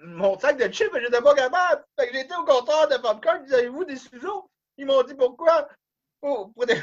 [0.03, 1.85] mon sac de chips, mais j'étais pas capable.
[1.99, 4.51] Fait que j'étais au comptoir de popcorn, ils avez-vous des ciseaux?
[4.77, 5.68] Ils m'ont dit pourquoi?
[6.21, 6.83] Pour, pour, dé-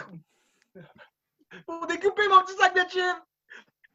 [1.66, 3.22] pour découper mon petit sac de chips.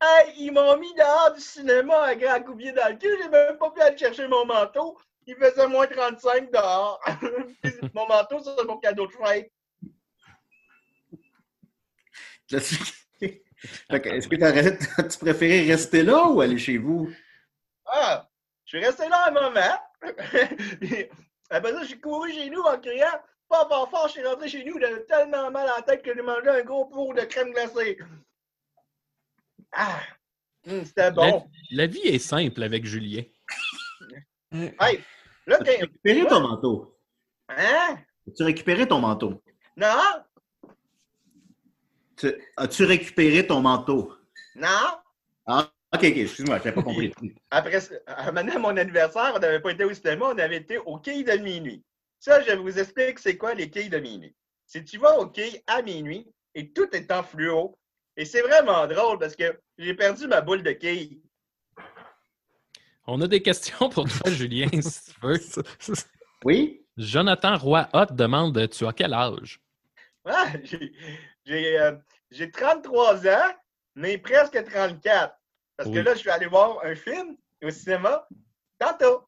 [0.00, 3.16] Hey, ils m'ont mis dehors du cinéma à grand coup de pied dans le cul,
[3.22, 4.98] j'ai même pas pu aller chercher mon manteau.
[5.26, 7.00] Il faisait moins 35 dehors.
[7.94, 9.52] Mon manteau, c'est mon cadeau de fête.
[11.12, 14.78] Là, tu- Fait que, Est-ce que t'aurais-
[15.08, 17.10] tu préférais rester là ou aller chez vous?
[17.86, 18.28] Ah,
[18.64, 19.78] je suis resté là un moment.
[20.80, 21.06] Puis,
[21.50, 23.20] après ça, je suis couru chez nous en criant.
[23.48, 26.14] Pas fort fort, je suis rentré chez nous, j'avais tellement mal à la tête que
[26.14, 27.98] j'ai mangé un gros pot de crème glacée.
[29.72, 30.00] Ah,
[30.66, 31.46] hum, c'était bon.
[31.70, 33.22] La vie est simple avec Julien.
[34.52, 35.02] Hey,
[35.46, 35.76] là, t'es.
[35.80, 36.98] Récupérer ton manteau?
[37.48, 37.98] Hein?
[38.28, 39.42] As-tu récupéré ton manteau?
[39.76, 40.24] Non?
[42.22, 44.14] Tu- As-tu récupéré ton manteau?
[44.54, 44.68] Non?
[45.44, 47.12] Ah, ok, ok, excuse-moi, je n'avais pas compris.
[47.50, 47.80] Après,
[48.32, 51.32] maintenant, mon anniversaire, on n'avait pas été au cinéma, on avait été aux quilles de
[51.32, 51.82] minuit.
[52.20, 54.36] Ça, je vous explique c'est quoi les quilles de minuit.
[54.66, 57.76] Si tu vas aux quilles à minuit et tout est en fluo,
[58.16, 61.20] et c'est vraiment drôle parce que j'ai perdu ma boule de quilles.
[63.04, 65.40] On a des questions pour toi, Julien, si tu veux.
[66.44, 66.86] Oui?
[66.96, 69.60] Jonathan Roy-Hott demande Tu as quel âge?
[70.24, 70.52] Ah,
[71.44, 71.92] j'ai- j'ai euh,
[72.30, 73.52] j'ai 33 ans,
[73.94, 75.34] mais presque 34.
[75.76, 78.26] Parce que là, je suis allé voir un film au cinéma
[78.78, 79.24] tantôt.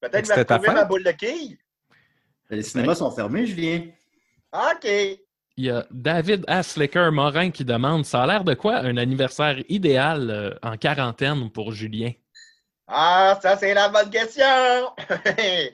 [0.00, 1.58] Peut-être que je vais retrouver ma boule de quilles.
[2.50, 3.86] Les cinémas sont fermés, Julien.
[4.52, 4.84] OK.
[5.56, 9.56] Il y a David Aslicker Morin qui demande Ça a l'air de quoi un anniversaire
[9.68, 12.10] idéal euh, en quarantaine pour Julien
[12.86, 14.94] Ah, ça, c'est la bonne question!
[15.38, 15.72] Et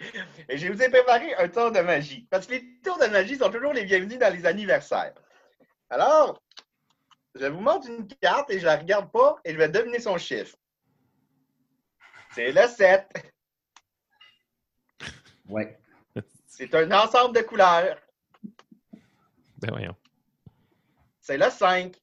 [0.57, 2.27] je vous ai préparé un tour de magie.
[2.31, 5.15] Parce que les tours de magie sont toujours les bienvenus dans les anniversaires.
[5.89, 6.41] Alors,
[7.35, 10.19] je vous montre une carte et je la regarde pas et je vais deviner son
[10.19, 10.57] chiffre.
[12.33, 13.07] C'est le 7.
[15.49, 15.77] Ouais.
[16.47, 17.99] C'est un ensemble de couleurs.
[19.57, 19.97] Ben voyons.
[21.21, 21.97] C'est le 5.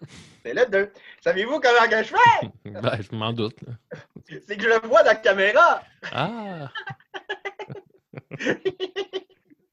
[0.44, 0.92] C'est le 2.
[1.22, 2.50] Savez-vous comment que je fais?
[2.70, 3.58] Ben, je m'en doute.
[4.46, 5.82] C'est que je le vois dans la caméra.
[6.12, 6.70] Ah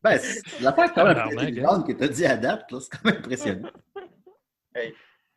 [0.03, 2.79] Ben, c'est- l'affaire est quand même plus intelligente que tu as dit à date, là.
[2.79, 3.71] C'est quand même impressionnant.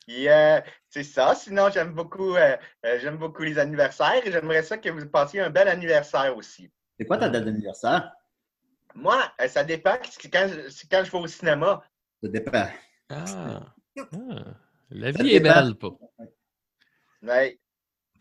[0.06, 1.34] Puis, euh, c'est ça.
[1.34, 5.40] Sinon, j'aime beaucoup, euh, euh, j'aime beaucoup les anniversaires et j'aimerais ça que vous passiez
[5.40, 6.70] un bel anniversaire aussi.
[6.98, 8.12] C'est quoi ta date d'anniversaire?
[8.94, 9.96] Moi, euh, ça dépend.
[10.10, 10.46] C'est quand,
[10.90, 11.82] quand je vais au cinéma.
[12.22, 12.66] Ça dépend.
[13.08, 13.24] Ah.
[13.98, 14.06] Ah.
[14.90, 15.90] La vie est belle, pas.
[17.22, 17.58] Ouais.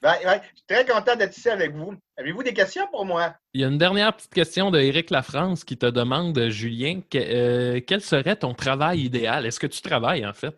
[0.02, 0.42] Ouais, ouais.
[0.52, 1.94] Je suis très content d'être ici avec vous.
[2.18, 3.36] Avez-vous des questions pour moi?
[3.54, 7.18] Il y a une dernière petite question de Éric Lafrance qui te demande, Julien, que-
[7.18, 9.46] euh, quel serait ton travail idéal?
[9.46, 10.56] Est-ce que tu travailles, en fait?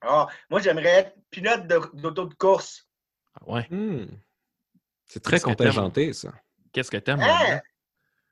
[0.00, 2.86] Ah, moi, j'aimerais être pilote d'auto de, course.
[3.34, 3.66] Ah Ouais.
[3.70, 4.06] Hmm.
[5.04, 6.32] C'est très contingenté, ça.
[6.72, 7.20] Qu'est-ce que t'aimes?
[7.20, 7.60] Hein?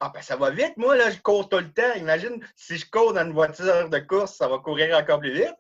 [0.01, 0.77] Ah, ben ça va vite.
[0.77, 1.95] Moi, là, je cours tout le temps.
[1.97, 5.55] Imagine, si je cours dans une voiture de course, ça va courir encore plus vite.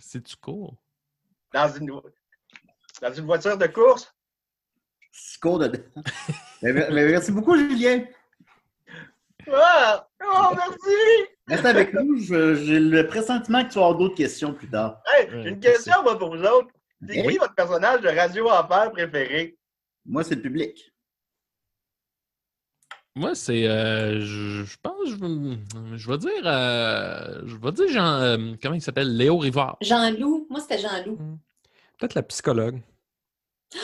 [0.00, 0.74] Si tu cours.
[1.52, 1.86] Dans une,
[3.02, 4.12] dans une voiture de course?
[5.12, 5.84] Score de.
[6.62, 8.04] mais, mais merci beaucoup, Julien.
[9.52, 10.06] Ah!
[10.24, 11.26] Oh, merci!
[11.48, 12.18] Reste avec nous.
[12.18, 15.02] J'ai le pressentiment que tu vas avoir d'autres questions plus tard.
[15.06, 16.68] Hey, j'ai une question moi, pour vous autres.
[17.06, 17.30] C'est Ok.
[17.32, 19.56] qui votre personnage de Radio Enfer préféré?
[20.04, 20.89] Moi, c'est le public.
[23.16, 23.66] Moi, c'est.
[23.66, 24.94] euh, je, je pense.
[25.08, 25.58] Je, vais-
[25.98, 26.30] je vais dire.
[26.44, 28.20] euh, je vais dire Jean.
[28.20, 29.16] euh, comment il s'appelle?
[29.16, 29.76] Léo Rivard.
[29.80, 30.46] Jean-Loup.
[30.48, 31.18] Moi, c'était Jean-Loup.
[31.98, 32.80] Peut-être la psychologue.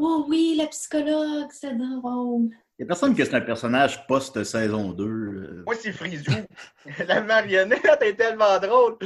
[0.00, 2.50] Oh oui, la psychologue, c'est drôle.
[2.78, 5.04] Il n'y a personne qui est un personnage post-saison 2.
[5.04, 5.62] euh.
[5.66, 6.30] Moi, c'est Frisou.
[7.08, 8.96] La marionnette est tellement drôle.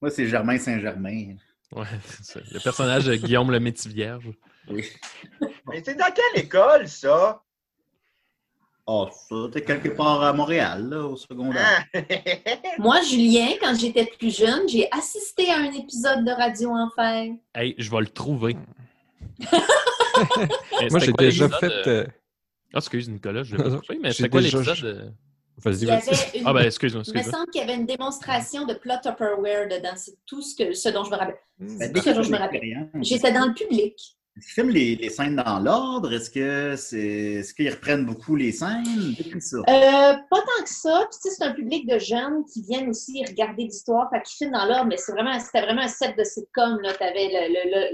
[0.00, 1.34] Moi, c'est Germain Saint-Germain.
[1.72, 2.40] Ouais, c'est ça.
[2.52, 4.30] Le personnage de Guillaume le Métis-Vierge.
[4.68, 4.84] Oui.
[5.66, 7.42] Mais c'est dans quelle école, ça?
[8.86, 11.86] Oh, ça, t'es quelque part à Montréal, là, au secondaire.
[11.94, 12.00] Ah.
[12.78, 17.32] Moi, Julien, quand j'étais plus jeune, j'ai assisté à un épisode de Radio Enfer.
[17.54, 18.56] Hey, je vais le trouver.
[20.80, 21.86] Eh, Moi, j'ai déjà fait.
[21.88, 22.06] euh,
[22.72, 25.14] Ah, excuse, Nicolas, je l'ai pas trouvé, mais J'ai c'était quoi déjà- l'épisode?
[25.58, 26.08] Vas-y, Il y vas-y.
[26.08, 26.46] avait une...
[26.46, 29.92] Ah, ben, excuse-moi, Il me semble qu'il y avait une démonstration de plot Tupperware dedans.
[29.96, 31.36] C'est tout ce, que, ce dont je me rappelle.
[31.66, 32.90] C'est tout ce dont je me rappelle.
[33.02, 33.96] J'étais dans le public.
[34.36, 36.12] Est-ce filment les, scènes dans l'ordre?
[36.12, 39.14] Est-ce que c'est est-ce qu'ils reprennent beaucoup les scènes?
[39.24, 41.06] Euh, pas tant que ça.
[41.08, 44.66] Puis, c'est un public de jeunes qui viennent aussi regarder l'histoire, fait qu'ils filment dans
[44.66, 46.80] l'ordre, mais c'est vraiment, c'était vraiment un set de sitcom.
[46.82, 47.28] Tu avais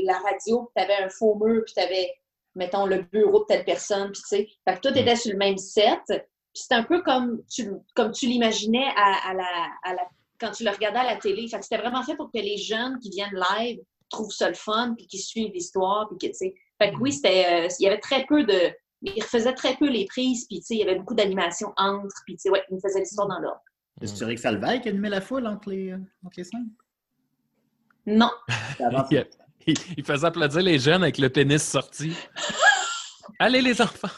[0.03, 2.11] la radio, tu avais un faux mur, puis tu avais,
[2.55, 4.49] mettons, le bureau de telle personne, puis tu sais.
[4.67, 6.01] Fait que tout était sur le même set.
[6.07, 9.45] Puis c'est un peu comme tu, comme tu l'imaginais à, à la,
[9.85, 10.09] à la-
[10.41, 11.47] quand tu le regardais à la télé.
[11.49, 13.81] Fait que c'était vraiment fait pour que les jeunes qui viennent live
[14.11, 16.55] trouvent ça le fun, puis qui suivent l'histoire, puis que, tu sais.
[16.79, 18.71] Fait que oui, c'était, euh, il y avait très peu de,
[19.03, 22.15] il refaisait très peu les prises, puis tu sais, il y avait beaucoup d'animation entre,
[22.27, 23.61] puis tu sais, ouais, il me faisait l'histoire dans l'ordre.
[24.01, 26.71] Est-ce que c'est Rick Salvaille qui animait la foule entre les, euh, entre les scènes?
[28.07, 28.31] Non.
[29.67, 32.13] Il- il faisait applaudir les jeunes avec le pénis sorti.
[33.43, 34.09] Allez, les enfants!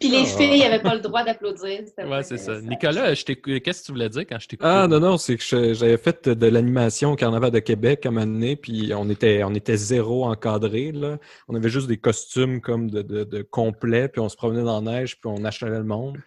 [0.00, 0.36] Puis les Ah.
[0.38, 1.82] filles n'avaient pas le droit d'applaudir.
[1.98, 2.60] Ouais, c'est ça.
[2.60, 4.68] Nicolas, qu'est-ce que tu voulais dire quand je t'écoutais?
[4.68, 8.12] Ah non, non, c'est que j'avais fait de l'animation au Carnaval de Québec à un
[8.12, 10.90] moment donné, puis on était, on était zéro encadré.
[10.90, 11.18] Là.
[11.46, 14.80] On avait juste des costumes comme de, de, de complets, puis on se promenait dans
[14.80, 16.18] la neige, puis on achalait le monde.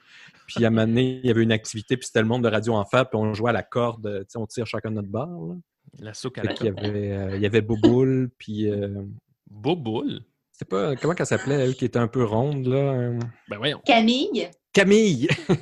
[0.47, 2.49] Puis à un moment donné, il y avait une activité, puis c'était le monde de
[2.49, 5.57] Radio Enfer, puis on jouait à la corde, tu sais, on tire chacun notre barre.
[5.99, 6.13] La à
[6.63, 9.01] y avait, euh, il y avait Bouboule, puis euh,
[9.49, 10.21] Boboule?
[10.59, 12.75] C'est pas, comment qu'elle s'appelait, elle, qui était un peu ronde, là?
[12.77, 13.81] euh, Ben voyons.
[13.85, 15.27] Camille, Camille!
[15.49, 15.55] Il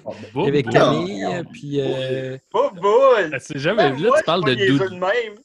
[0.44, 0.74] y avait Boboule.
[0.74, 1.80] Camille, puis...
[1.80, 3.32] euh, Pas boule!
[3.34, 4.04] Ah, C'est jamais vu.
[4.04, 4.96] Là, Moi, tu parles de Doudou.
[4.96, 5.36] même.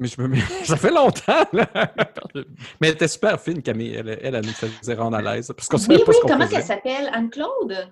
[0.00, 1.68] Mais je me mets- ça fait longtemps, là!
[2.80, 3.94] Mais elle était super fine, Camille.
[3.94, 5.52] Elle, elle, elle nous faisait rendre à l'aise.
[5.56, 7.10] Parce qu'on oui, savait pas oui, ce qu'on comment qu'elle s'appelle?
[7.12, 7.88] Anne-Claude?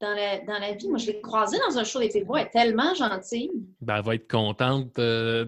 [0.00, 2.46] Dans la, dans la vie, moi, je l'ai croisée dans un show des Pébois, elle
[2.46, 3.50] est tellement gentille.
[3.80, 4.96] Ben, elle va être contente.
[5.00, 5.44] euh,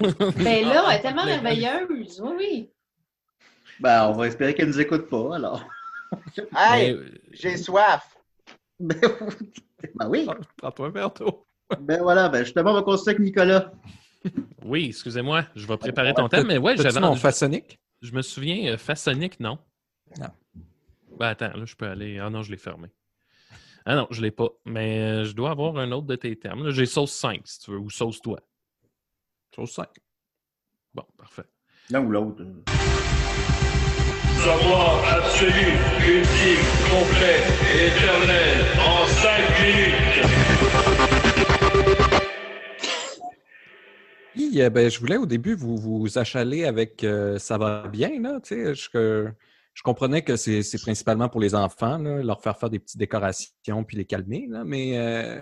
[0.36, 2.20] Ben là, elle est tellement Mais- merveilleuse.
[2.22, 2.70] Oui, oui.
[3.80, 5.64] Ben, on va espérer qu'elle nous écoute pas, alors.
[6.56, 8.16] Hey, Mais, euh, j'ai soif.
[8.80, 8.98] Ben,
[9.94, 10.26] ben oui.
[10.56, 11.46] Prends-toi un verre d'eau.
[11.80, 13.72] Ben voilà, ben justement, on va continuer avec Nicolas.
[14.64, 17.78] Oui, excusez-moi, je vais préparer ton thème, mais ouais, j'avais mon façonnique?
[18.02, 19.56] Je me souviens, euh, façonnique, non.
[20.18, 20.30] Non.
[21.16, 22.18] Ben attends, là, je peux aller.
[22.18, 22.88] Ah non, je l'ai fermé.
[23.84, 24.48] Ah non, je l'ai pas.
[24.64, 26.64] Mais euh, je dois avoir un autre de tes termes.
[26.64, 28.40] Là, J'ai sauce 5, si tu veux, ou sauce toi.
[29.54, 29.88] Chose 5.
[30.92, 31.44] Bon, parfait.
[31.90, 32.42] L'un ou l'autre.
[34.44, 35.52] Savoir absolu,
[36.00, 37.40] ultime, complet
[37.74, 39.30] et éternel en 5
[39.60, 40.20] minutes.
[44.32, 48.18] Puis, euh, ben, je voulais au début vous, vous achaler avec euh, Ça va bien,
[48.18, 48.72] là, je,
[49.74, 53.98] je comprenais que c'est principalement pour les enfants, leur faire faire des petites décorations puis
[53.98, 55.40] les calmer, là, mais euh,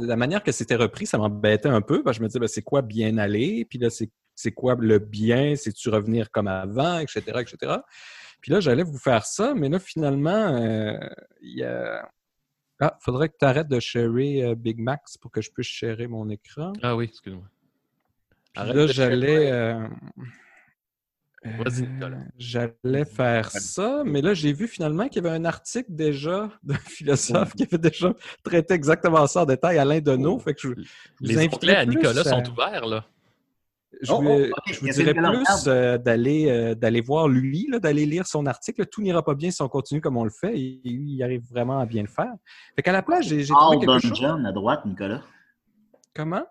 [0.00, 2.62] la manière que c'était repris, ça m'embêtait un peu, parce je me disais, ben, c'est
[2.62, 4.10] quoi bien aller, puis là, c'est
[4.40, 7.78] c'est quoi le bien, c'est-tu revenir comme avant, etc., etc.
[8.40, 10.96] Puis là, j'allais vous faire ça, mais là, finalement, euh,
[11.42, 12.08] il y a...
[12.80, 16.06] Ah, faudrait que tu arrêtes de sharer euh, Big Max pour que je puisse sharer
[16.06, 16.72] mon écran.
[16.82, 17.42] Ah oui, excuse-moi.
[18.54, 19.50] Là, j'allais.
[19.50, 19.88] euh,
[21.44, 22.18] Vas-y, euh, Nicolas.
[22.38, 26.74] J'allais faire ça, mais là, j'ai vu finalement qu'il y avait un article déjà d'un
[26.76, 28.14] philosophe qui avait déjà
[28.44, 30.38] traité exactement ça en détail, Alain Deneau.
[30.38, 30.84] Fait que je, je vous
[31.20, 33.04] Les onglets à Nicolas à- sont ouverts, là.
[34.00, 38.06] Je Oh, vous, oh, je vous dirais plus euh, d'aller euh, d'aller voir lui, d'aller
[38.06, 38.86] lire son article.
[38.86, 40.58] Tout n'ira pas bien si on continue comme on le fait.
[40.58, 42.32] Et lui, il arrive vraiment à bien le faire.
[42.76, 44.20] Fait qu'à la place, j'ai trouvé quelque chose.
[44.20, 45.22] Dungeon à droite, Nicolas.
[46.14, 46.44] Comment?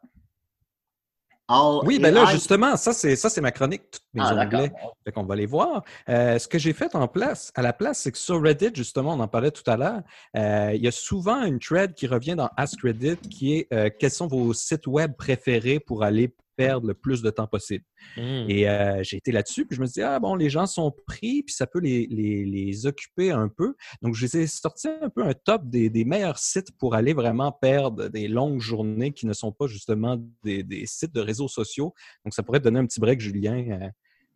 [1.50, 4.72] All Oui, ben là, justement, ça, c'est ça, c'est ma chronique, tous mes Ah, onglets.
[5.06, 5.82] Fait qu'on va les voir.
[6.10, 9.14] Euh, ce que j'ai fait en place, à la place, c'est que sur Reddit, justement,
[9.14, 10.02] on en parlait tout à l'heure,
[10.36, 13.90] euh, il y a souvent une thread qui revient dans Ask Reddit qui est euh,
[13.98, 17.86] quels sont vos sites web préférés pour aller perdre le plus de temps possible.
[18.18, 18.46] Hmm.
[18.50, 20.92] Et euh, j'ai été là-dessus, puis je me suis dit, ah bon, les gens sont
[21.06, 23.76] pris, puis ça peut les, les, les occuper un peu.
[24.02, 27.14] Donc, je les ai sorti un peu un top des, des meilleurs sites pour aller
[27.14, 31.48] vraiment perdre des longues journées qui ne sont pas justement des, des sites de réseaux
[31.48, 31.94] sociaux.
[32.26, 33.80] Donc, ça pourrait te donner un petit break, Julien.
[33.82, 33.90] Euh,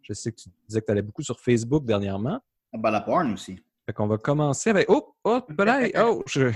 [0.04, 2.40] je sais que tu disais que tu allais beaucoup sur Facebook dernièrement.
[2.74, 3.60] Ah, ben, la porn aussi.
[3.86, 4.86] Fait qu'on va commencer avec.
[4.90, 5.42] Oh, oh,
[5.98, 6.52] oh, je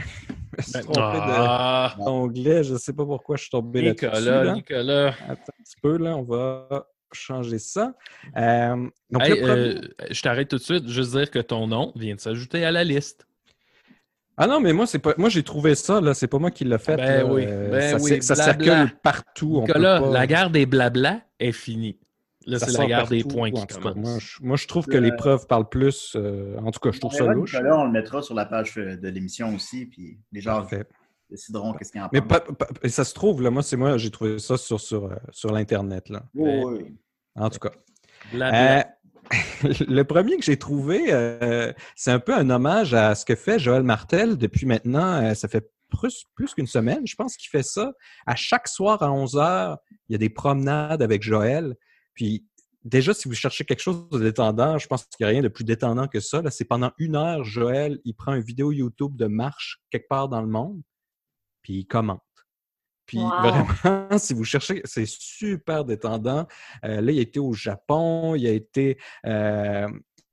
[0.58, 2.64] me suis Ben, trompé ah, d'onglet.
[2.64, 4.06] Je ne sais pas pourquoi je suis tombé là-dessus.
[4.06, 4.53] Nicolas, là.
[4.53, 5.08] Nicolas.
[5.28, 7.93] Attends un petit peu, là, on va changer ça.
[8.36, 8.76] Euh,
[9.10, 9.82] donc, Hey, le premier- euh,
[10.12, 10.88] je t'arrête tout de suite.
[10.88, 13.26] Juste dire que ton nom vient de s'ajouter à la liste.
[14.38, 15.14] Ah non, mais moi, c'est pas.
[15.18, 16.14] Moi, j'ai trouvé ça, là.
[16.14, 16.97] C'est pas moi qui l'ai fait.
[16.97, 17.26] Ben là.
[17.26, 19.60] oui, ben ça, oui, circule partout.
[19.62, 21.97] on peut Nicolas, pas- la guerre des blabla est finie.
[22.48, 23.76] Là, ça c'est la guerre des points qui cas.
[23.80, 23.96] commence.
[23.96, 26.14] Moi, je, moi, je trouve que les preuves parlent plus.
[26.16, 27.54] euh, en tout cas, je trouve ça louche.
[27.54, 30.86] Nicolas, on le mettra sur la page euh, de l'émission aussi, puis les gens Parfait.
[31.30, 32.39] décideront qu'est-ce qu'ils en Mais pensent.
[32.58, 35.16] pas- pas- ça se trouve, là, moi, c'est moi, j'ai trouvé ça sur, sur, euh,
[35.32, 36.24] sur l'Internet, là.
[36.36, 36.96] Oui, oui.
[37.36, 37.72] En tout cas.
[38.34, 38.84] Euh,
[39.88, 43.58] le premier que j'ai trouvé, euh, c'est un peu un hommage à ce que fait
[43.60, 47.64] Joël Martel depuis maintenant, euh, ça fait plus, plus qu'une semaine, je pense qu'il fait
[47.64, 47.93] ça.
[48.28, 49.78] À chaque soir à 11 heures,
[50.10, 51.76] il y a des promenades avec Joël.
[52.16, 52.45] Puis
[52.84, 55.47] déjà, si vous cherchez quelque chose de détendant, je pense qu'il n'y a rien de
[55.47, 56.41] plus détendant que ça.
[56.41, 60.30] Là, c'est pendant une heure, Joël, il prend une vidéo YouTube de marche quelque part
[60.30, 60.82] dans le monde,
[61.61, 62.22] puis il commente.
[63.05, 63.30] Puis Wow.
[63.30, 63.68] vraiment,
[64.18, 66.47] si vous cherchez, c'est super détendant.
[66.84, 69.88] Euh, là, il a été au Japon, il a été, euh,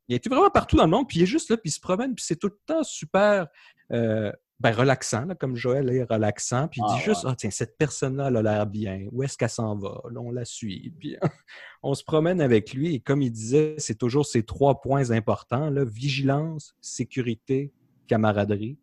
[0.08, 1.72] il a été vraiment partout dans le monde, puis il est juste là, puis il
[1.72, 3.46] se promène, puis c'est tout le temps super
[3.92, 4.32] euh,
[4.62, 7.76] ben, relaxant, là, comme Joël est relaxant, puis il Ah, dit juste, ah tiens, cette
[7.76, 10.00] personne-là, elle a l'air bien, où est-ce qu'elle s'en va?
[10.08, 11.16] Là, on la suit, puis
[11.82, 15.68] on se promène avec lui, et comme il disait, c'est toujours ces trois points importants,
[15.68, 17.72] là, vigilance, sécurité,
[18.06, 18.78] camaraderie.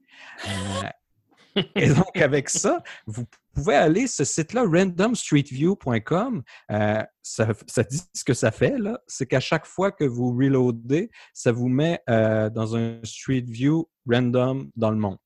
[1.55, 3.23] Euh, et donc, avec ça, vous
[3.53, 6.43] pouvez aller ce site-là, randomstreetview.com.
[6.71, 8.99] Euh, ça, ça dit ce que ça fait, là.
[9.07, 13.89] C'est qu'à chaque fois que vous reloadez, ça vous met euh, dans un Street View
[14.05, 15.17] random dans le monde.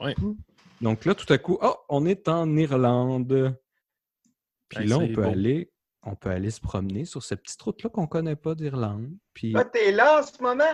[0.00, 0.14] Ouais.
[0.80, 3.56] Donc là, tout à coup, oh, on est en Irlande.
[4.68, 5.28] Puis là, on peut beau.
[5.28, 5.70] aller.
[6.06, 9.08] On peut aller se promener sur cette petite route-là qu'on ne connaît pas d'Irlande.
[9.32, 10.64] Puis, Toi, t'es là en ce moment?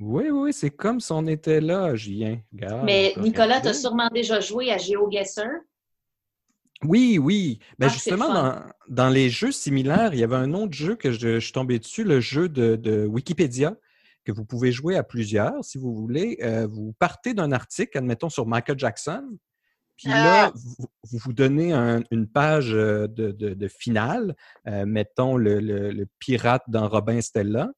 [0.00, 2.40] oui, oui, c'est comme si on était là, Julien.
[2.52, 3.68] Regarde, Mais Nicolas, tu regarder.
[3.68, 5.46] as sûrement déjà joué à GeoGuessr?
[6.84, 7.60] Oui, oui.
[7.78, 11.12] Ben Ah, justement, dans, dans les jeux similaires, il y avait un autre jeu que
[11.12, 13.76] je, je suis tombé dessus, le jeu de, de Wikipédia,
[14.24, 16.38] que vous pouvez jouer à plusieurs si vous voulez.
[16.42, 19.36] Euh, vous partez d'un article, admettons, sur Michael Jackson,
[19.96, 20.52] puis là, Ah!
[20.54, 24.34] vous vous, vous donnez un- une page euh, de, de- de finale,
[24.66, 27.70] euh, mettons le, le- le pirate dans Robin Stella.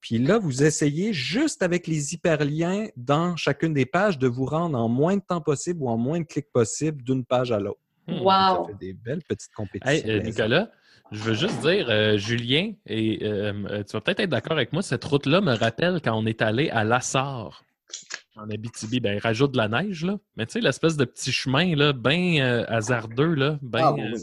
[0.00, 4.78] Puis là, vous essayez juste avec les hyperliens dans chacune des pages de vous rendre
[4.78, 7.80] en moins de temps possible ou en moins de clics possible d'une page à l'autre.
[8.06, 8.16] Hmm.
[8.18, 8.66] Ça Wow!
[8.66, 10.06] fait des belles petites compétitions.
[10.06, 10.22] Hey, euh.
[10.22, 10.70] Nicolas,
[11.12, 14.72] je veux juste dire, euh, Julien, et euh, euh, tu vas peut-être être d'accord avec
[14.72, 17.62] moi, cette route-là me rappelle quand on est allé à Lassar,
[18.36, 19.00] en Abitibi.
[19.00, 20.18] Ben, il rajoute de la neige, là.
[20.36, 23.58] Mais tu sais, l'espèce de petit chemin, là, bien hasardeux, là.
[23.62, 24.22] Ben, Ah, oui, euh, oui.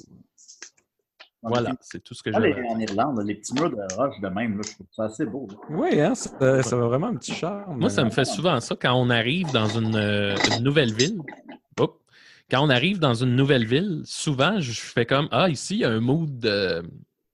[1.44, 2.68] voilà, c'est tout ce que Ah, les- j'avais.
[2.68, 5.48] en Irlande, les petits murs de roche de même, là, je trouve ça assez beau.
[5.50, 5.58] là.
[5.70, 7.78] Oui, hein, ça, ça a vraiment un petit charme.
[7.80, 11.20] Moi, ça me fait souvent ça quand on arrive dans une, euh, une nouvelle ville.
[12.52, 15.86] Quand on arrive dans une nouvelle ville, souvent, je fais comme Ah, ici, il y
[15.86, 16.84] a un mood de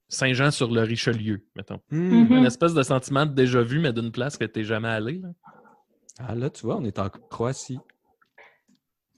[0.09, 1.81] Saint-Jean-sur-le-Richelieu, mettons.
[1.89, 2.21] Hmm.
[2.25, 2.31] Mhm.
[2.37, 5.17] Une espèce de sentiment de déjà vu, mais d'une place que tu n'es jamais allé.
[5.17, 5.29] Là.
[6.19, 7.79] Ah là, tu vois, on est en Croatie.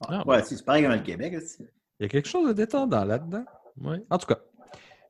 [0.08, 1.34] Ah, Ouais, c'est pareil comme le Québec.
[1.36, 1.64] aussi.
[1.98, 3.44] Il y a quelque chose de détendant là-dedans.
[3.82, 4.02] ouais.
[4.08, 4.38] En tout cas,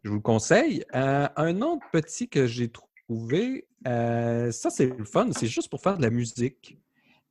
[0.02, 0.84] je vous le conseille.
[0.96, 5.80] Euh, un autre petit que j'ai trouvé, euh, ça c'est le fun, c'est juste pour
[5.80, 6.78] faire de la musique.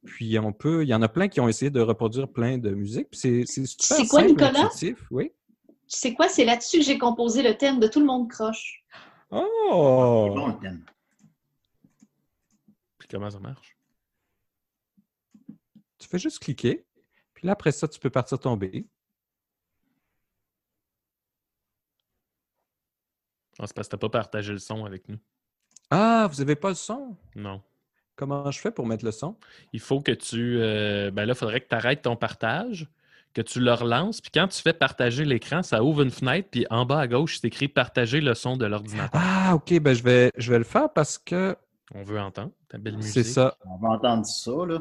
[0.06, 2.72] Puis on peut, il y en a plein qui ont essayé de reproduire plein de
[2.72, 3.08] musique.
[3.12, 4.66] C'est c'est super C'est quoi, simple, Nicolas?
[4.66, 5.06] intuitif.
[5.12, 5.32] Oui.
[5.68, 6.30] Tu sais quoi?
[6.30, 8.84] C'est là-dessus que j'ai composé le thème de Tout le monde croche.
[9.32, 10.32] C'est Oh!
[10.36, 10.86] bon, le thème.
[12.98, 13.76] Puis comment ça marche?
[15.98, 16.86] Tu fais juste cliquer.
[17.34, 18.88] Puis là, après ça, tu peux partir tomber.
[23.60, 25.20] Ah, c'est parce que tu pas partagé le son avec nous.
[25.92, 27.18] Ah, vous n'avez pas le son?
[27.36, 27.62] Non.
[28.20, 29.36] Comment je fais pour mettre le son?
[29.72, 30.58] Il faut que tu.
[30.60, 32.88] euh, ben là, il faudrait que tu arrêtes ton partage,
[33.34, 34.20] que tu le relances.
[34.20, 36.50] Puis quand tu fais partager l'écran, ça ouvre une fenêtre.
[36.52, 39.10] Puis en bas à gauche, c'est écrit partager le son de l'ordinateur.
[39.14, 41.56] Ah, OK, ben je vais, je vais le faire parce que
[41.96, 43.14] On veut entendre ta belle musique.
[43.14, 43.56] c'est ça.
[43.66, 44.80] On va entendre ça, là.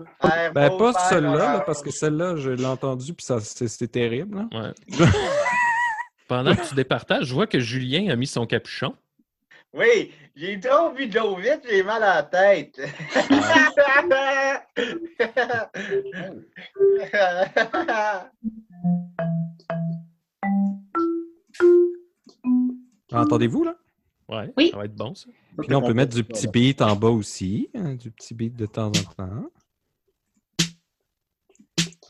[0.53, 4.47] Ben, pas celle-là, parce que celle-là, je l'ai entendue, puis ça, c'est c'est terrible.
[4.51, 4.73] là.
[4.91, 5.07] Ouais.
[6.29, 8.95] Pendant que tu départages, je vois que Julien a mis son capuchon.
[9.75, 12.81] Oui, j'ai trop bu de l'eau vite, j'ai mal à la tête.
[23.13, 23.75] Entendez-vous, là?
[24.29, 24.71] Ouais, Oui.
[24.71, 25.31] ça va être bon, ça.
[25.59, 28.55] Puis là, on peut mettre du petit beat en bas aussi, hein, du petit beat
[28.55, 29.51] de temps en temps.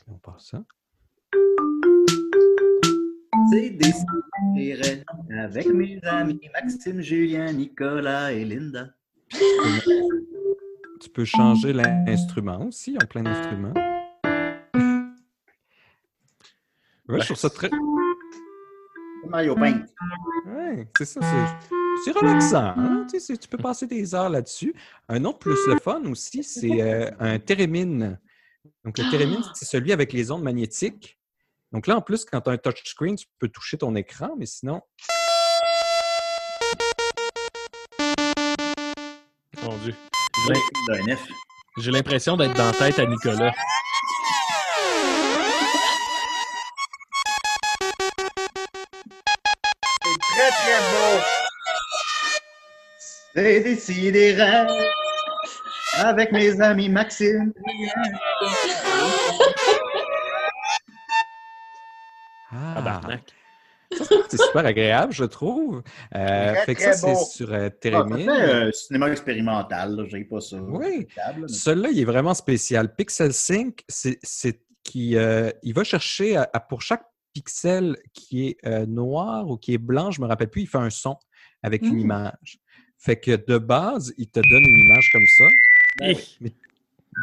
[0.07, 0.63] On passe ça.
[3.51, 3.91] C'est des
[5.31, 8.89] avec mes amis Maxime, Julien, Nicolas et Linda.
[11.01, 13.73] Tu peux changer l'instrument aussi, ont plein d'instruments.
[17.07, 17.69] Ouais, je trouve ça très.
[19.27, 19.85] Mario Paint.
[20.45, 21.67] Ouais, c'est ça, c'est.
[22.05, 22.73] C'est relaxant.
[22.77, 24.73] hein, Tu, sais, c'est- tu peux passer des heures là-dessus.
[25.09, 28.17] Un autre plus le fun aussi, c'est euh, un thérémine.
[28.85, 31.18] Donc, le Térémine, c'est celui avec les ondes magnétiques.
[31.71, 34.47] Donc là, en plus, quand tu as un touchscreen, tu peux toucher ton écran, mais
[34.47, 34.81] sinon,
[39.63, 39.93] Mon Dieu.
[41.77, 43.53] J'ai l'impression d'être dans la tête à Nicolas.
[50.03, 51.21] C'est très, très beau.
[53.35, 54.35] C'est décidé
[55.97, 57.53] avec mes amis Maxime.
[62.51, 63.21] Ah, Tabarnak.
[63.91, 65.81] c'est super agréable, je trouve.
[66.15, 68.29] Euh, Très, fait que très ça, c'est sur euh, Ah, Térémine.
[68.29, 70.57] euh, cinéma expérimental, j'ai pas ça.
[70.61, 71.07] Oui.
[71.37, 72.93] Mais- Celui-là, il est vraiment spécial.
[72.95, 78.57] Pixel Sync, c'est qui euh, il va chercher à- à- pour chaque pixel qui est
[78.65, 81.15] euh, noir ou qui est blanc, je me rappelle plus, il fait un son
[81.63, 81.99] avec une Mm.
[81.99, 82.59] image.
[82.97, 85.45] Fait que de base, il te donne une image comme ça.
[86.01, 86.37] Hi.
[86.41, 86.51] Mais,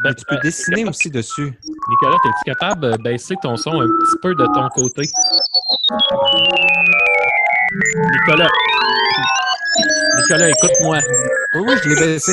[0.03, 1.53] Ben, tu peux euh, dessiner aussi dessus.
[1.89, 5.09] Nicolas, es-tu capable de baisser ton son un petit peu de ton côté?
[8.11, 8.49] Nicolas.
[10.17, 10.99] Nicolas, écoute-moi.
[11.55, 12.31] Oui, oui, je l'ai baissé.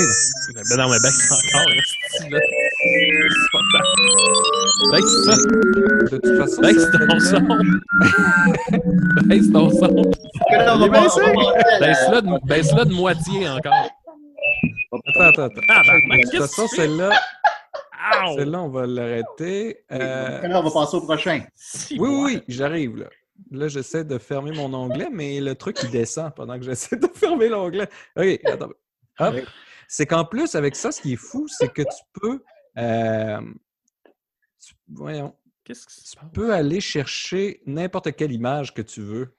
[0.54, 0.62] là.
[0.70, 1.82] Ben non, mais baisse encore, là.
[2.20, 3.86] C'est pas tant.
[4.92, 5.36] Baisse ça.
[5.36, 7.40] De toute façon, Baisse ça- ton son.
[9.26, 9.94] Baisse ton son.
[11.80, 13.90] Baisse-le de, baisse-le de moitié encore.
[14.92, 15.60] Attends, attends, attends.
[15.68, 17.10] Ah, ben, De toute façon, que celle-là,
[18.36, 19.84] celle-là, on va l'arrêter.
[19.92, 21.44] Euh, on va passer au prochain.
[21.54, 23.06] Si, Oui, oui, oui, j'arrive là.
[23.50, 27.08] Là, j'essaie de fermer mon onglet, mais le truc, il descend pendant que j'essaie de
[27.14, 27.88] fermer l'onglet.
[28.16, 28.68] OK, attends.
[29.18, 29.34] Hop.
[29.88, 32.42] C'est qu'en plus, avec ça, ce qui est fou, c'est que tu peux.
[32.78, 33.40] euh,
[34.64, 35.34] tu- voyons.
[35.64, 36.14] Qu'est-ce passe?
[36.18, 39.34] Tu peux aller chercher n'importe quelle image que tu veux.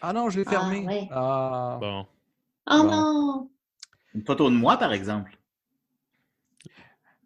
[0.00, 1.08] Ah non, je l'ai Ah, fermé.
[1.12, 1.78] Ah.
[1.80, 2.06] Bon.
[2.70, 2.84] Oh Bon.
[2.84, 3.50] non!
[4.14, 5.38] Une photo de moi, par exemple.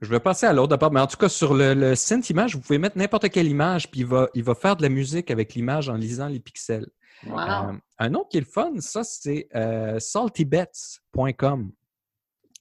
[0.02, 2.54] Je vais passer à l'autre d'abord, mais en tout cas, sur le, le Synth Image,
[2.54, 5.30] vous pouvez mettre n'importe quelle image, puis il va, il va faire de la musique
[5.30, 6.88] avec l'image en lisant les pixels.
[7.24, 7.38] Wow!
[7.38, 11.72] Euh, un autre qui est le fun, ça, c'est euh, saltybets.com.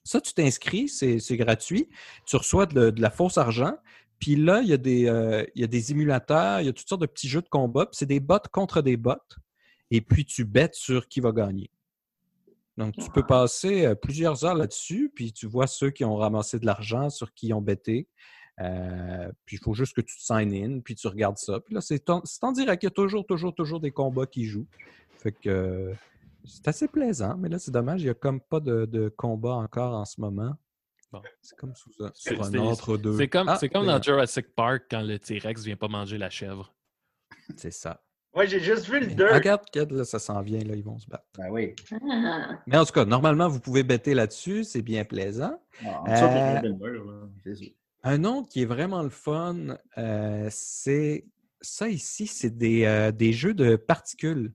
[0.02, 1.88] Ça, tu t'inscris, c'est c'est gratuit.
[2.26, 3.74] Tu reçois de, de la fausse argent.
[4.18, 6.72] Puis là, il y, a des, euh, il y a des émulateurs, il y a
[6.72, 7.86] toutes sortes de petits jeux de combat.
[7.86, 9.14] Puis c'est des bots contre des bots.
[9.90, 11.70] Et puis tu bêtes sur qui va gagner.
[12.76, 16.66] Donc, tu peux passer plusieurs heures là-dessus, puis tu vois ceux qui ont ramassé de
[16.66, 18.08] l'argent, sur qui ils ont bêté.
[18.60, 21.60] Euh, puis il faut juste que tu te sign in, puis tu regardes ça.
[21.60, 22.22] Puis là, c'est en,
[22.52, 22.82] direct.
[22.82, 24.68] Il y a toujours, toujours, toujours des combats qui jouent.
[25.18, 25.94] Fait que euh,
[26.44, 29.54] c'est assez plaisant, mais là, c'est dommage, il n'y a comme pas de, de combat
[29.54, 30.54] encore en ce moment.
[31.12, 31.22] Bon.
[31.40, 33.16] C'est comme sous, sur un c'est- autre deux.
[33.16, 36.74] C'est comme, Ah, comme dans Jurassic Park quand le T-Rex vient pas manger la chèvre.
[37.56, 38.02] C'est ça.
[38.36, 39.32] Moi, j'ai juste vu le Mais 2.
[39.32, 41.24] regarde, regarde, là, ça s'en vient, là, ils vont se battre.
[41.38, 41.74] Ben oui.
[42.10, 42.60] Ah.
[42.66, 45.58] Mais en tout cas, normalement, vous pouvez bêter là-dessus, c'est bien plaisant.
[45.84, 46.72] Ah, Euh.
[48.04, 51.24] Un autre qui est vraiment le fun, euh, c'est
[51.60, 54.52] ça ici, c'est des, euh, des jeux de particules.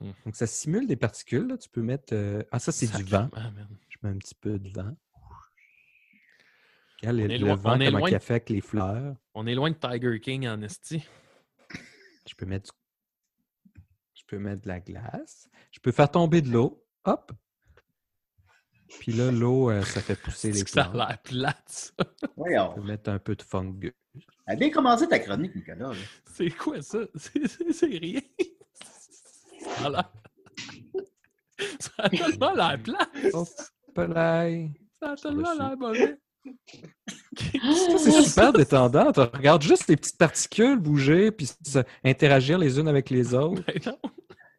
[0.00, 0.10] Hmm.
[0.24, 1.46] Donc, ça simule des particules.
[1.46, 1.56] là.
[1.58, 2.12] Tu peux mettre.
[2.14, 3.28] euh, Ah, ça, c'est du vent.
[3.34, 3.68] Ah, merde.
[3.88, 4.96] Je mets un petit peu de vent.
[7.02, 8.32] Regarde le, On est le loin- vent, on est comment loin il de- a fait
[8.34, 9.14] avec les fleurs.
[9.34, 11.04] On est loin de Tiger King en esti.
[12.28, 12.78] Je peux mettre du-
[14.26, 15.48] peux mettre de la glace.
[15.72, 16.84] Je peux faire tomber de l'eau.
[17.04, 17.32] Hop!
[19.00, 21.08] Puis là, l'eau, euh, ça fait pousser les que ça a plantes.
[21.08, 21.92] l'air plate, ça.
[22.36, 22.72] Voyons.
[22.76, 23.92] Je peux mettre un peu de fungus.
[24.46, 25.92] Elle a bien commencé ta chronique, Nicolas.
[26.32, 26.98] C'est quoi ça?
[27.16, 28.20] C'est- rien.
[29.60, 30.12] Ça a l'air...
[31.80, 33.14] Ça a tellement l'air plate.
[33.24, 33.44] Là.
[35.00, 36.18] Ça a tellement l'air mauvais.
[37.98, 39.12] C'est super détendant?
[39.12, 41.50] Tu regardes juste les petites particules bouger puis
[42.04, 43.62] interagir les unes avec les autres.
[43.66, 43.94] Ben.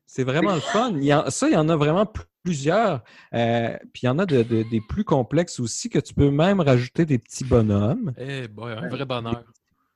[0.06, 0.94] C'est vraiment le fun.
[0.96, 3.04] Il y en- ça, il y en a vraiment pl- plusieurs.
[3.34, 6.32] Euh, puis il y en a de- de- des plus complexes aussi que tu peux
[6.32, 9.44] même rajouter des petits bonhommes, Eh boy, un vrai bonheur.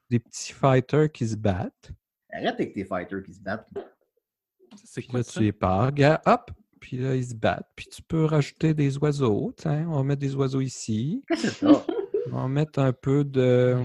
[0.09, 1.91] des petits fighters qui se battent.
[2.33, 3.67] Arrête avec tes fighters qui se battent.
[4.83, 5.31] C'est quoi là, ça?
[5.33, 5.85] tu les pars.
[5.87, 6.51] Regarde, hop!
[6.81, 7.69] Puis là, ils se battent.
[7.77, 9.53] Puis tu peux rajouter des oiseaux.
[9.55, 11.23] Tiens, on va mettre des oiseaux ici.
[11.33, 11.85] Ça?
[12.33, 13.77] On va mettre un peu de.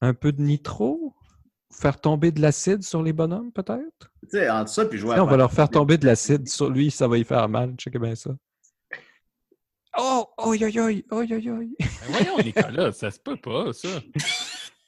[0.00, 1.14] Un peu de nitro.
[1.74, 4.12] Faire tomber de l'acide sur les bonhommes, peut-être?
[4.22, 6.68] Tu sais, entre ça puis jouer à on va leur faire tomber de l'acide sur
[6.70, 7.74] lui, ça va y faire mal.
[7.76, 8.30] Checkez bien ça.
[9.98, 10.26] Oh!
[10.38, 11.56] Oh, yo, yo, oh, yo, yo.
[11.56, 11.78] Ben
[12.08, 13.88] voyons, Nicolas, ça se peut pas, ça.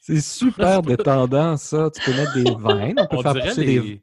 [0.00, 1.90] C'est super détendant, ça.
[1.90, 2.98] Tu peux mettre des veines.
[2.98, 3.80] On peut On faire pousser des...
[3.80, 4.02] des.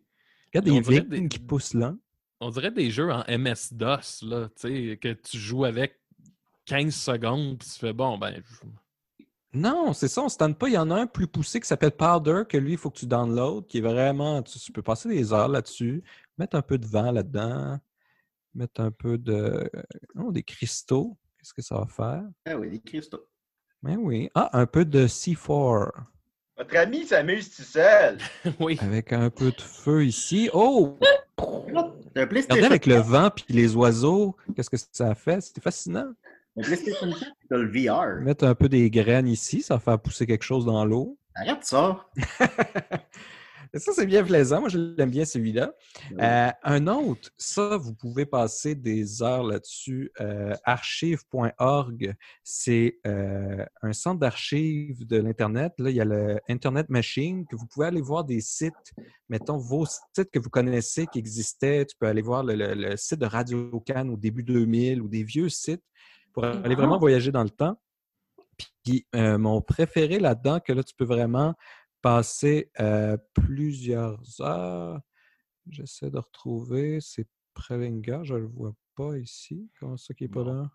[0.53, 1.93] Regarde des vignes des- qui poussent là.
[2.41, 5.99] On dirait des jeux en MS-DOS, là, tu sais, que tu joues avec
[6.65, 8.41] 15 secondes, puis tu fais bon, ben.
[8.43, 10.67] je- Non, c'est ça, on ne se tente pas.
[10.69, 12.97] Il y en a un plus poussé qui s'appelle Powder, que lui, il faut que
[12.97, 14.41] tu downloads, qui est vraiment.
[14.41, 16.03] Tu, tu peux passer des heures là-dessus,
[16.37, 17.77] mettre un peu de vent là-dedans,
[18.55, 19.69] mettre un peu de.
[20.15, 21.17] oh, des cristaux.
[21.37, 22.23] Qu'est-ce que ça va faire?
[22.45, 23.27] Ah oui, des cristaux.
[23.83, 24.29] Mais oui.
[24.35, 25.91] Ah, un peu de C4.
[26.61, 28.19] Votre ami s'amuse tout seul.
[28.59, 28.77] oui.
[28.83, 30.47] Avec un peu de feu ici.
[30.53, 30.95] Oh!
[31.39, 33.07] C'est un Regardez avec le 4.
[33.07, 35.41] vent puis les oiseaux, qu'est-ce que ça a fait?
[35.41, 36.13] C'était fascinant.
[36.55, 38.21] Le PlayStation 4, t'as le VR.
[38.21, 41.17] Mettre un peu des graines ici, ça va faire pousser quelque chose dans l'eau.
[41.33, 42.05] Arrête ça.
[43.73, 44.59] Ça, c'est bien plaisant.
[44.59, 45.73] Moi, je l'aime bien celui-là.
[46.19, 50.11] Euh, un autre, ça, vous pouvez passer des heures là-dessus.
[50.19, 52.13] Euh, archive.org,
[52.43, 55.73] c'est euh, un centre d'archives de l'Internet.
[55.77, 58.73] Là, il y a le Internet Machine, que vous pouvez aller voir des sites,
[59.29, 61.85] mettons vos sites que vous connaissez qui existaient.
[61.85, 65.07] Tu peux aller voir le, le- le site de Radio Cannes au début 2000 ou
[65.07, 65.83] des vieux sites
[66.33, 67.77] pour aller vraiment voyager dans le temps.
[68.83, 71.53] Puis euh, mon préféré là-dedans, que là, tu peux vraiment
[72.79, 75.01] euh, plusieurs heures.
[75.69, 76.99] J'essaie de retrouver.
[77.01, 79.69] C'est Prelinga, je ne le vois pas ici.
[79.79, 80.69] Comment ça qui n'est pas là?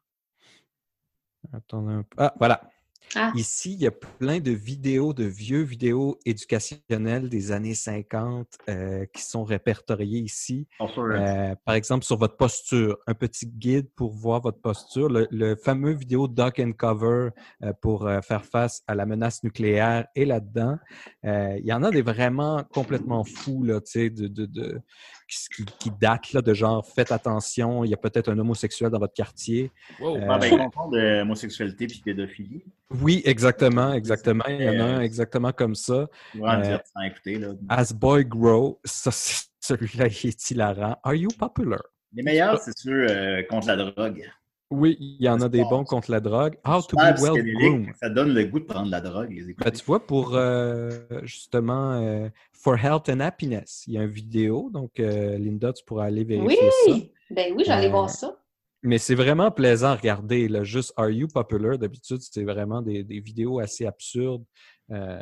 [1.52, 2.16] Attendez un peu.
[2.18, 2.70] Ah, voilà.
[3.16, 3.32] Ah.
[3.34, 9.06] Ici, il y a plein de vidéos, de vieux vidéos éducationnelles des années 50 euh,
[9.12, 10.68] qui sont répertoriées ici.
[11.14, 15.26] Euh, Euh, par exemple, sur votre posture, un petit guide pour voir votre posture, le,
[15.30, 17.30] le fameux vidéo Duck and Cover
[17.62, 20.76] euh, pour euh, faire face à la menace nucléaire est là-dedans.
[21.24, 24.80] Euh, il y en a des vraiment complètement fous, là, tu sais, de, de, de-
[25.28, 28.98] qui, qui- datent là, de genre faites attention, il y a peut-être un homosexuel dans
[28.98, 29.70] votre quartier.
[30.00, 30.16] Wow.
[30.16, 30.50] Euh, Ah, ben,
[30.92, 32.64] de homosexualité puis pédophilie.
[32.90, 34.44] Oui, exactement, exactement.
[34.48, 36.06] Il y en a un Euh, exactement comme ça.
[36.36, 37.38] Euh, écouter.
[37.38, 37.48] Là.
[37.68, 40.96] As Boy Grow, ça, c'est- celui-là, il est hilarant.
[41.02, 41.80] Are you popular?
[42.12, 44.22] Les meilleurs, c'est ceux euh, contre la drogue.
[44.70, 46.56] Oui, il y en a des bons contre la drogue.
[46.66, 47.92] How to be well groomed.
[48.00, 49.70] Ça donne le goût de prendre la drogue, les écouter.
[49.70, 50.90] Ben, tu vois, pour euh,
[51.22, 54.68] justement euh, For Health and Happiness, il y a une vidéo.
[54.72, 56.92] Donc, euh, Linda, tu pourras aller vérifier ça.
[56.92, 57.12] Oui!
[57.30, 58.40] Ben oui, j'allais Euh, voir ça.
[58.82, 60.48] Mais c'est vraiment plaisant à regarder.
[60.48, 60.64] Là.
[60.64, 61.78] Juste Are You Popular?
[61.78, 64.44] D'habitude, c'est vraiment des, des vidéos assez absurdes
[64.90, 65.20] euh,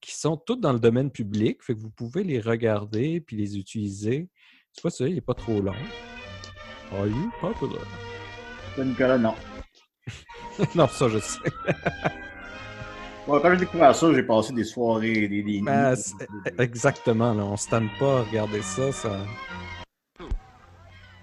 [0.00, 1.62] qui sont toutes dans le domaine public.
[1.64, 4.28] Fait que vous pouvez les regarder puis les utiliser.
[4.74, 5.74] Tu vois, celui-là, il n'est pas trop long.
[6.92, 7.82] Are You Popular?
[8.76, 9.34] Ça, Nicolas, non.
[10.74, 11.38] non, ça, je sais.
[13.26, 15.94] Bon, quand j'ai découvert ça, j'ai passé des soirées, des, des Ben,
[16.58, 17.32] exactement.
[17.34, 17.44] Là.
[17.44, 18.90] On ne se tanne pas à regarder ça.
[18.92, 19.10] ça...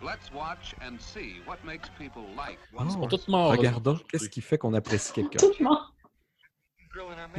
[0.02, 3.52] Let's watch and see what makes people like Oh, Ils sont tous morts.
[3.52, 5.46] regardons qu'est-ce qui fait qu'on apprécie quelqu'un?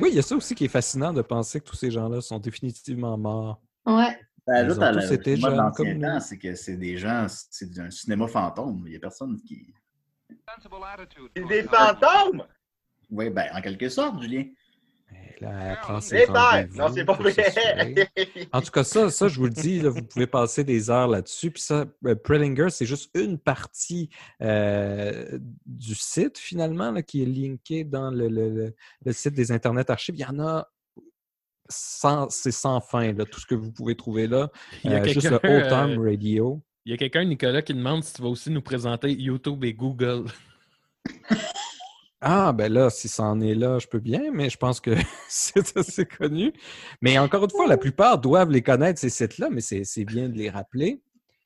[0.00, 2.20] Oui, il y a ça aussi qui est fascinant de penser que tous ces gens-là
[2.20, 3.60] sont définitivement morts.
[3.86, 4.16] Ouais.
[4.46, 8.26] Ben, là, tous été jeunes comme temps, c'est que c'est des gens, c'est un cinéma
[8.26, 8.82] fantôme.
[8.86, 9.72] Il n'y a personne qui.
[11.36, 12.44] C'est des fantômes!
[13.10, 14.44] Oui, ben, en quelque sorte, Julien.
[15.12, 16.34] Et là, elle prend ses Les pères!
[16.34, 18.08] rendez-vous Non, c'est pas vrai!
[18.52, 21.08] En tout cas, ça, ça, je vous le dis, là, vous pouvez passer des heures
[21.08, 21.50] là-dessus.
[21.50, 24.08] Puis ça, euh, Prelinger, c'est juste une partie
[24.42, 28.74] euh, du site, finalement, là, qui est linkée dans le, le-
[29.04, 30.14] le- site des Internet Archives.
[30.16, 30.70] Il y en a
[31.68, 34.50] sans, c'est sans fin, là, tout ce que vous pouvez trouver là.
[34.84, 36.60] Il y a Euh, juste le Old Time Radio.
[36.86, 39.74] Il y a quelqu'un, Nicolas, qui demande si tu vas aussi nous présenter YouTube et
[39.74, 40.24] Google.
[42.22, 44.90] Ah, ben là, si ça en est là, je peux bien, mais je pense que
[45.28, 46.52] c'est assez connu.
[47.00, 50.28] Mais encore une fois, la plupart doivent les connaître, ces sites-là, mais c'est c'est bien
[50.28, 51.02] de les rappeler.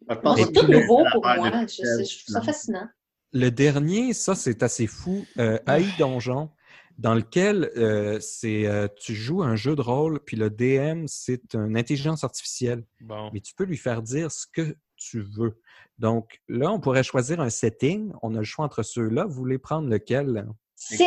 [0.08, 1.66] Puis Tout le- nouveau pour moi.
[1.66, 2.88] Je, trouve ça fascinant.
[3.32, 5.24] Le dernier, ça, c'est assez fou.
[5.38, 6.50] Euh, AI Donjon,
[6.98, 11.54] dans lequel euh, c'est euh, tu joues un jeu de rôle, puis le DM, c'est
[11.54, 12.84] une intelligence artificielle.
[13.00, 13.30] Bon.
[13.32, 14.76] Mais tu peux lui faire dire ce que
[15.10, 15.60] tu veux.
[15.98, 18.12] Donc là, on pourrait choisir un setting.
[18.22, 19.24] On a le choix entre ceux-là.
[19.24, 20.46] Vous voulez prendre lequel?
[20.74, 21.02] Six.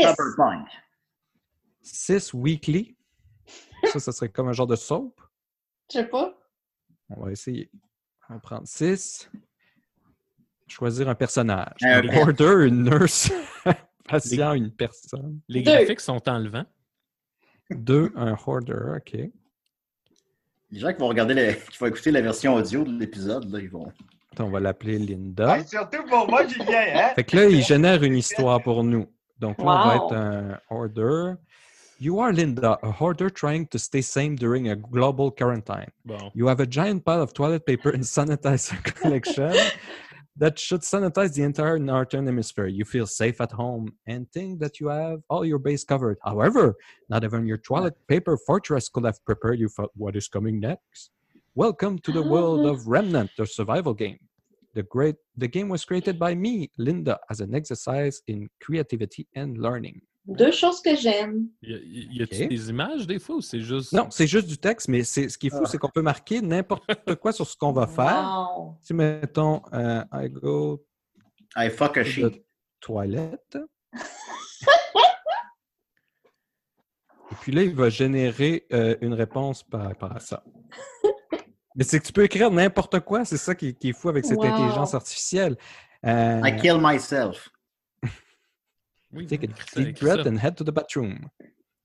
[1.82, 2.98] Six weekly.
[3.92, 5.22] Ça, ça serait comme un genre de soap.
[5.92, 6.38] Je sais pas.
[7.10, 7.72] On va essayer.
[8.30, 9.30] On va prendre six.
[10.68, 11.78] Choisir un personnage.
[11.82, 13.32] Un Un border, une nurse,
[14.04, 15.40] patient, une personne.
[15.48, 15.72] Les Deux.
[15.72, 16.66] graphiques sont enlevants.
[17.70, 19.18] Deux, un hoarder, OK.
[20.72, 23.60] Les gens qui vont regarder, la- qui vont écouter la version audio de l'épisode, là,
[23.60, 23.92] ils vont.
[24.34, 25.64] Attends, On va l'appeler Linda.
[25.66, 27.10] Surtout pour moi, Julien, hein?
[27.16, 29.08] Fait que là, il génère une histoire pour nous.
[29.40, 31.34] Donc là, on va être un hoarder.
[32.00, 35.88] You are Linda, a hoarder trying to stay sane during a global quarantine.
[36.06, 36.32] Bon.
[36.36, 39.52] You have a giant pile of toilet paper and sanitizer collection
[40.40, 42.68] that should sanitize the entire northern hemisphere.
[42.68, 46.18] You feel safe at home and think that you have all your base covered.
[46.24, 46.76] However,
[47.10, 51.10] not even your toilet paper fortress could have prepared you for what is coming next.
[51.56, 54.20] Welcome to the world of Remnant, the survival game.
[54.76, 59.58] The great the game was created by me, Linda, as an exercise in creativity and
[59.58, 60.02] learning.
[60.28, 61.48] Deux choses que j'aime.
[61.62, 62.50] Y a- y y a-tu Ok.
[62.50, 63.94] des images des fois ou c'est juste.
[63.94, 66.42] Non, c'est juste du texte, mais c'est ce qui est fou, c'est qu'on peut marquer
[66.42, 66.86] n'importe
[67.22, 68.50] quoi sur ce qu'on va faire.
[68.58, 68.78] Wow.
[68.82, 70.84] Si mettons euh, I go
[71.56, 72.34] I fuck a to sheep.
[72.34, 72.44] the
[72.82, 73.40] toilet.
[77.42, 80.44] Puis là, il va générer euh, une réponse par rapport à ça.
[81.76, 84.26] Mais c'est que tu peux écrire n'importe quoi, c'est ça qui, qui est fou avec
[84.26, 84.46] cette Wow.
[84.46, 85.56] intelligence artificielle.
[86.06, 87.50] Euh, I kill myself.
[89.14, 91.30] Oui, Take a écris deep breath and head to the bathroom.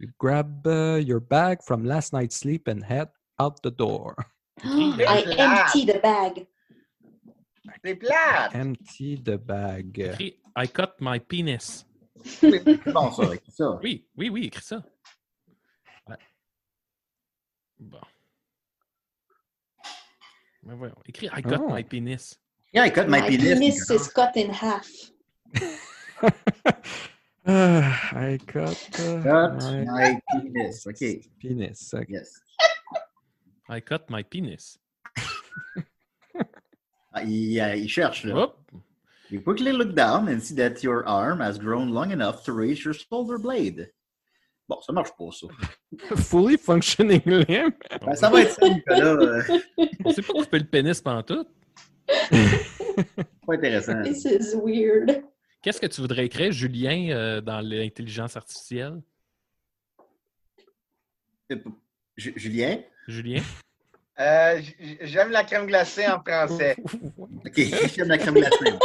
[0.01, 3.09] You grab uh, your bag from last night's sleep and head
[3.39, 4.17] out the door.
[4.65, 6.47] I empty the bag.
[7.85, 8.55] C'est plate!
[8.55, 9.99] Empty the bag.
[9.99, 11.85] Écris I cut my penis.
[12.25, 12.63] C'est
[12.93, 13.79] bon, ça, écris ça.
[13.83, 14.83] Oui, oui, oui, écris ça.
[16.09, 16.17] Ouais.
[17.79, 18.01] Bon.
[20.65, 21.69] Mais voyons, écris I cut Oh.
[21.73, 22.37] my penis.
[22.73, 23.55] Yeah, I cut my, My penis.
[23.55, 24.89] penis is cut in half.
[27.47, 30.87] I cut, uh, Cut my my penis.
[30.87, 31.23] OK.
[31.41, 31.93] penis.
[31.95, 32.07] Ok.
[32.09, 32.41] Yes.
[33.69, 34.79] I cut my penis.
[37.15, 38.35] Ah, il, euh, il cherche, là.
[38.35, 38.59] Hop!
[39.31, 42.83] You quickly look down and see that your arm has grown long enough to raise
[42.85, 43.91] your shoulder blade.
[44.69, 45.49] Bon, ça marche pas, ça.
[46.17, 47.73] Fully functioning limb.
[48.01, 49.05] Ben, ça va être ça, Nicolas.
[49.05, 49.43] euh,
[50.05, 51.45] On sait pas couper le pénis pendant tout.
[53.47, 54.03] pas intéressant.
[54.03, 55.23] This is weird.
[55.63, 59.01] Qu'est-ce que tu voudrais écrire, Julien, euh, dans l'intelligence artificielle?
[62.17, 62.79] Ju- Julien?
[63.07, 63.43] Julien?
[64.19, 64.61] Euh,
[65.03, 66.77] J'aime la crème glacée en français.
[67.19, 67.55] OK,
[67.95, 68.79] j'aime la crème glacée.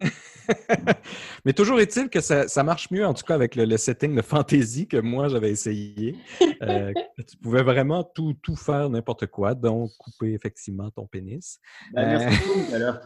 [1.44, 4.14] Mais toujours est-il que ça, ça marche mieux, en tout cas avec le, le setting
[4.14, 6.16] de fantasy que moi j'avais essayé.
[6.62, 6.92] Euh,
[7.28, 11.58] tu pouvais vraiment tout, tout faire n'importe quoi, donc couper effectivement ton pénis.
[11.92, 13.00] Ben, Euh, merci beaucoup, Nicolas.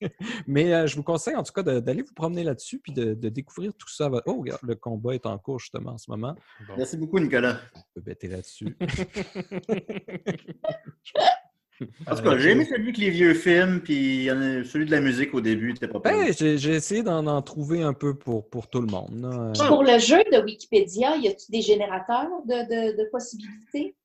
[0.46, 3.28] Mais euh, je vous conseille en tout cas d'aller vous promener là-dessus puis de, de
[3.28, 4.10] découvrir tout ça.
[4.26, 6.34] Oh, regarde, le combat est en cours justement en ce moment.
[6.66, 6.74] Bon.
[6.76, 7.58] Merci beaucoup, Nicolas.
[7.74, 8.76] On peut bêter là-dessus.
[12.06, 15.32] En tout cas, j'ai aimé celui avec les vieux films, puis celui de la musique
[15.34, 16.12] au début, c'était pas pire.
[16.12, 19.22] Ben, j'ai essayé d'en en trouver un peu pour, pour tout le monde.
[19.22, 19.52] là.
[19.58, 23.96] Puis Pour le jeu de Wikipédia, y a-tu des générateurs de, de, de possibilités?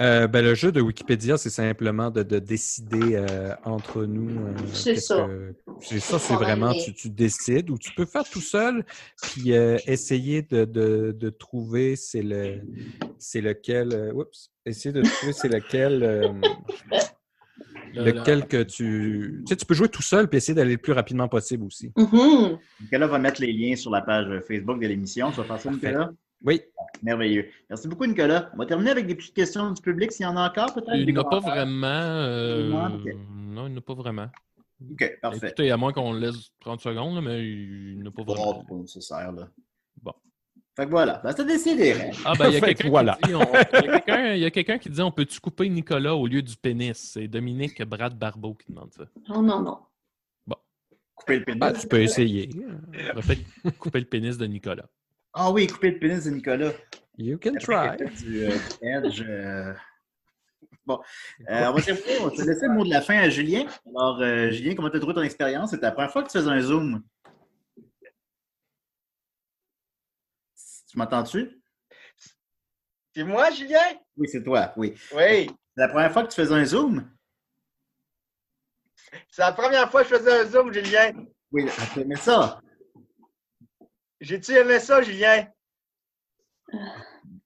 [0.00, 4.44] Euh, ben, le jeu de Wikipédia, c'est simplement de, de décider euh, entre nous.
[4.44, 5.26] euh, C'est ça.
[5.28, 8.84] que- C'est ça, c'est vraiment, tu, tu décides ou tu peux faire tout seul,
[9.20, 12.60] puis euh, essayer de, de, de trouver c'est le,
[13.18, 13.92] c'est lequel.
[13.92, 16.02] euh, oups, essayer de trouver c'est lequel.
[16.02, 16.28] euh,
[17.92, 19.42] Le- lequel que tu.
[19.46, 21.92] Tu sais, tu peux jouer tout seul puis essayer d'aller le plus rapidement possible aussi.
[22.80, 25.30] Nicolas va mettre les liens sur la page Facebook de l'émission.
[25.30, 25.70] Tu vas faire ça.
[25.70, 26.10] Nicolas?
[26.44, 26.60] Oui.
[27.02, 27.48] Merveilleux.
[27.70, 28.50] Merci beaucoup, Nicolas.
[28.54, 30.94] On va terminer avec des petites questions du public, s'il y en a encore, peut-être?
[30.94, 31.86] Il des n'a pas vraiment.
[31.86, 33.00] euh, Non.
[33.34, 34.26] Non, il n'a pas vraiment.
[34.90, 35.46] OK, parfait.
[35.48, 38.60] Écoutez, à moins qu'on le laisse 30 secondes, là, mais il n'a pas Oh, vraiment.
[38.60, 39.48] c'est pas nécessaire, là.
[40.02, 40.12] Bon.
[40.76, 41.20] Fait que voilà.
[41.24, 41.94] Ben, c'est décidé.
[42.24, 43.18] Ah, ben, il y a quelqu'un voilà.
[43.22, 43.34] qui dit.
[43.34, 43.64] on- Il y a
[44.00, 46.98] quelqu'un- il y a quelqu'un qui dit on peut-tu couper Nicolas au lieu du pénis?
[47.12, 49.04] C'est Dominique Brad Barbeau qui demande ça.
[49.30, 49.78] Oh non, non.
[51.14, 51.60] Couper le pénis?
[51.62, 52.50] Ah, tu peux essayer.
[53.12, 54.86] On va peut-être couper le pénis de Nicolas.
[55.34, 56.72] Ah oui, couper le pénis de Nicolas.
[57.18, 57.96] You can try.
[57.96, 59.22] Du, euh, du edge.
[59.28, 59.74] euh.
[60.86, 61.00] Bon.
[61.48, 62.18] Euh, on, va terminer.
[62.20, 63.66] on va te laisser le mot de la fin à Julien.
[63.86, 65.70] Alors, euh, Julien, comment tu as trouvé ton expérience?
[65.70, 67.02] C'était la première fois que tu faisais un Zoom.
[70.88, 71.60] Tu m'entends-tu?
[73.14, 73.78] C'est moi, Julien?
[74.16, 74.94] Oui, c'est toi, oui.
[75.14, 75.46] Oui.
[75.76, 77.10] C'est la première fois que tu faisais un Zoom?
[79.30, 81.12] C'est la première fois que je faisais un Zoom, Julien.
[81.50, 82.60] Oui, tu aimais ça?
[84.24, 85.46] J'ai-tu aimé ça, Julien?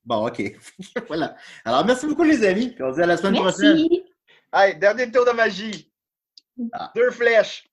[0.04, 0.40] Bon, OK.
[1.08, 1.36] voilà.
[1.64, 2.68] Alors, merci beaucoup, les amis.
[2.68, 3.78] Puis on se dit à la semaine prochaine.
[3.78, 4.04] Merci.
[4.52, 5.90] Hey, dernier tour de magie.
[6.72, 6.92] Ah.
[6.94, 7.64] Deux flèches.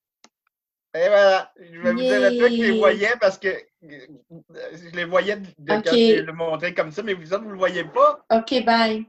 [0.95, 1.51] Et voilà.
[1.59, 3.49] Je vais vous dire le truc, je les voyais parce que
[3.83, 7.57] je les voyais de, quand je le montrais comme ça, mais vous autres, vous le
[7.57, 8.25] voyez pas.
[8.31, 9.05] OK, bye.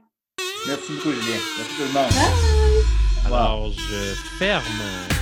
[0.67, 1.37] Merci beaucoup, Julien.
[1.57, 2.11] Merci tout le monde.
[3.25, 5.16] Alors, je ferme.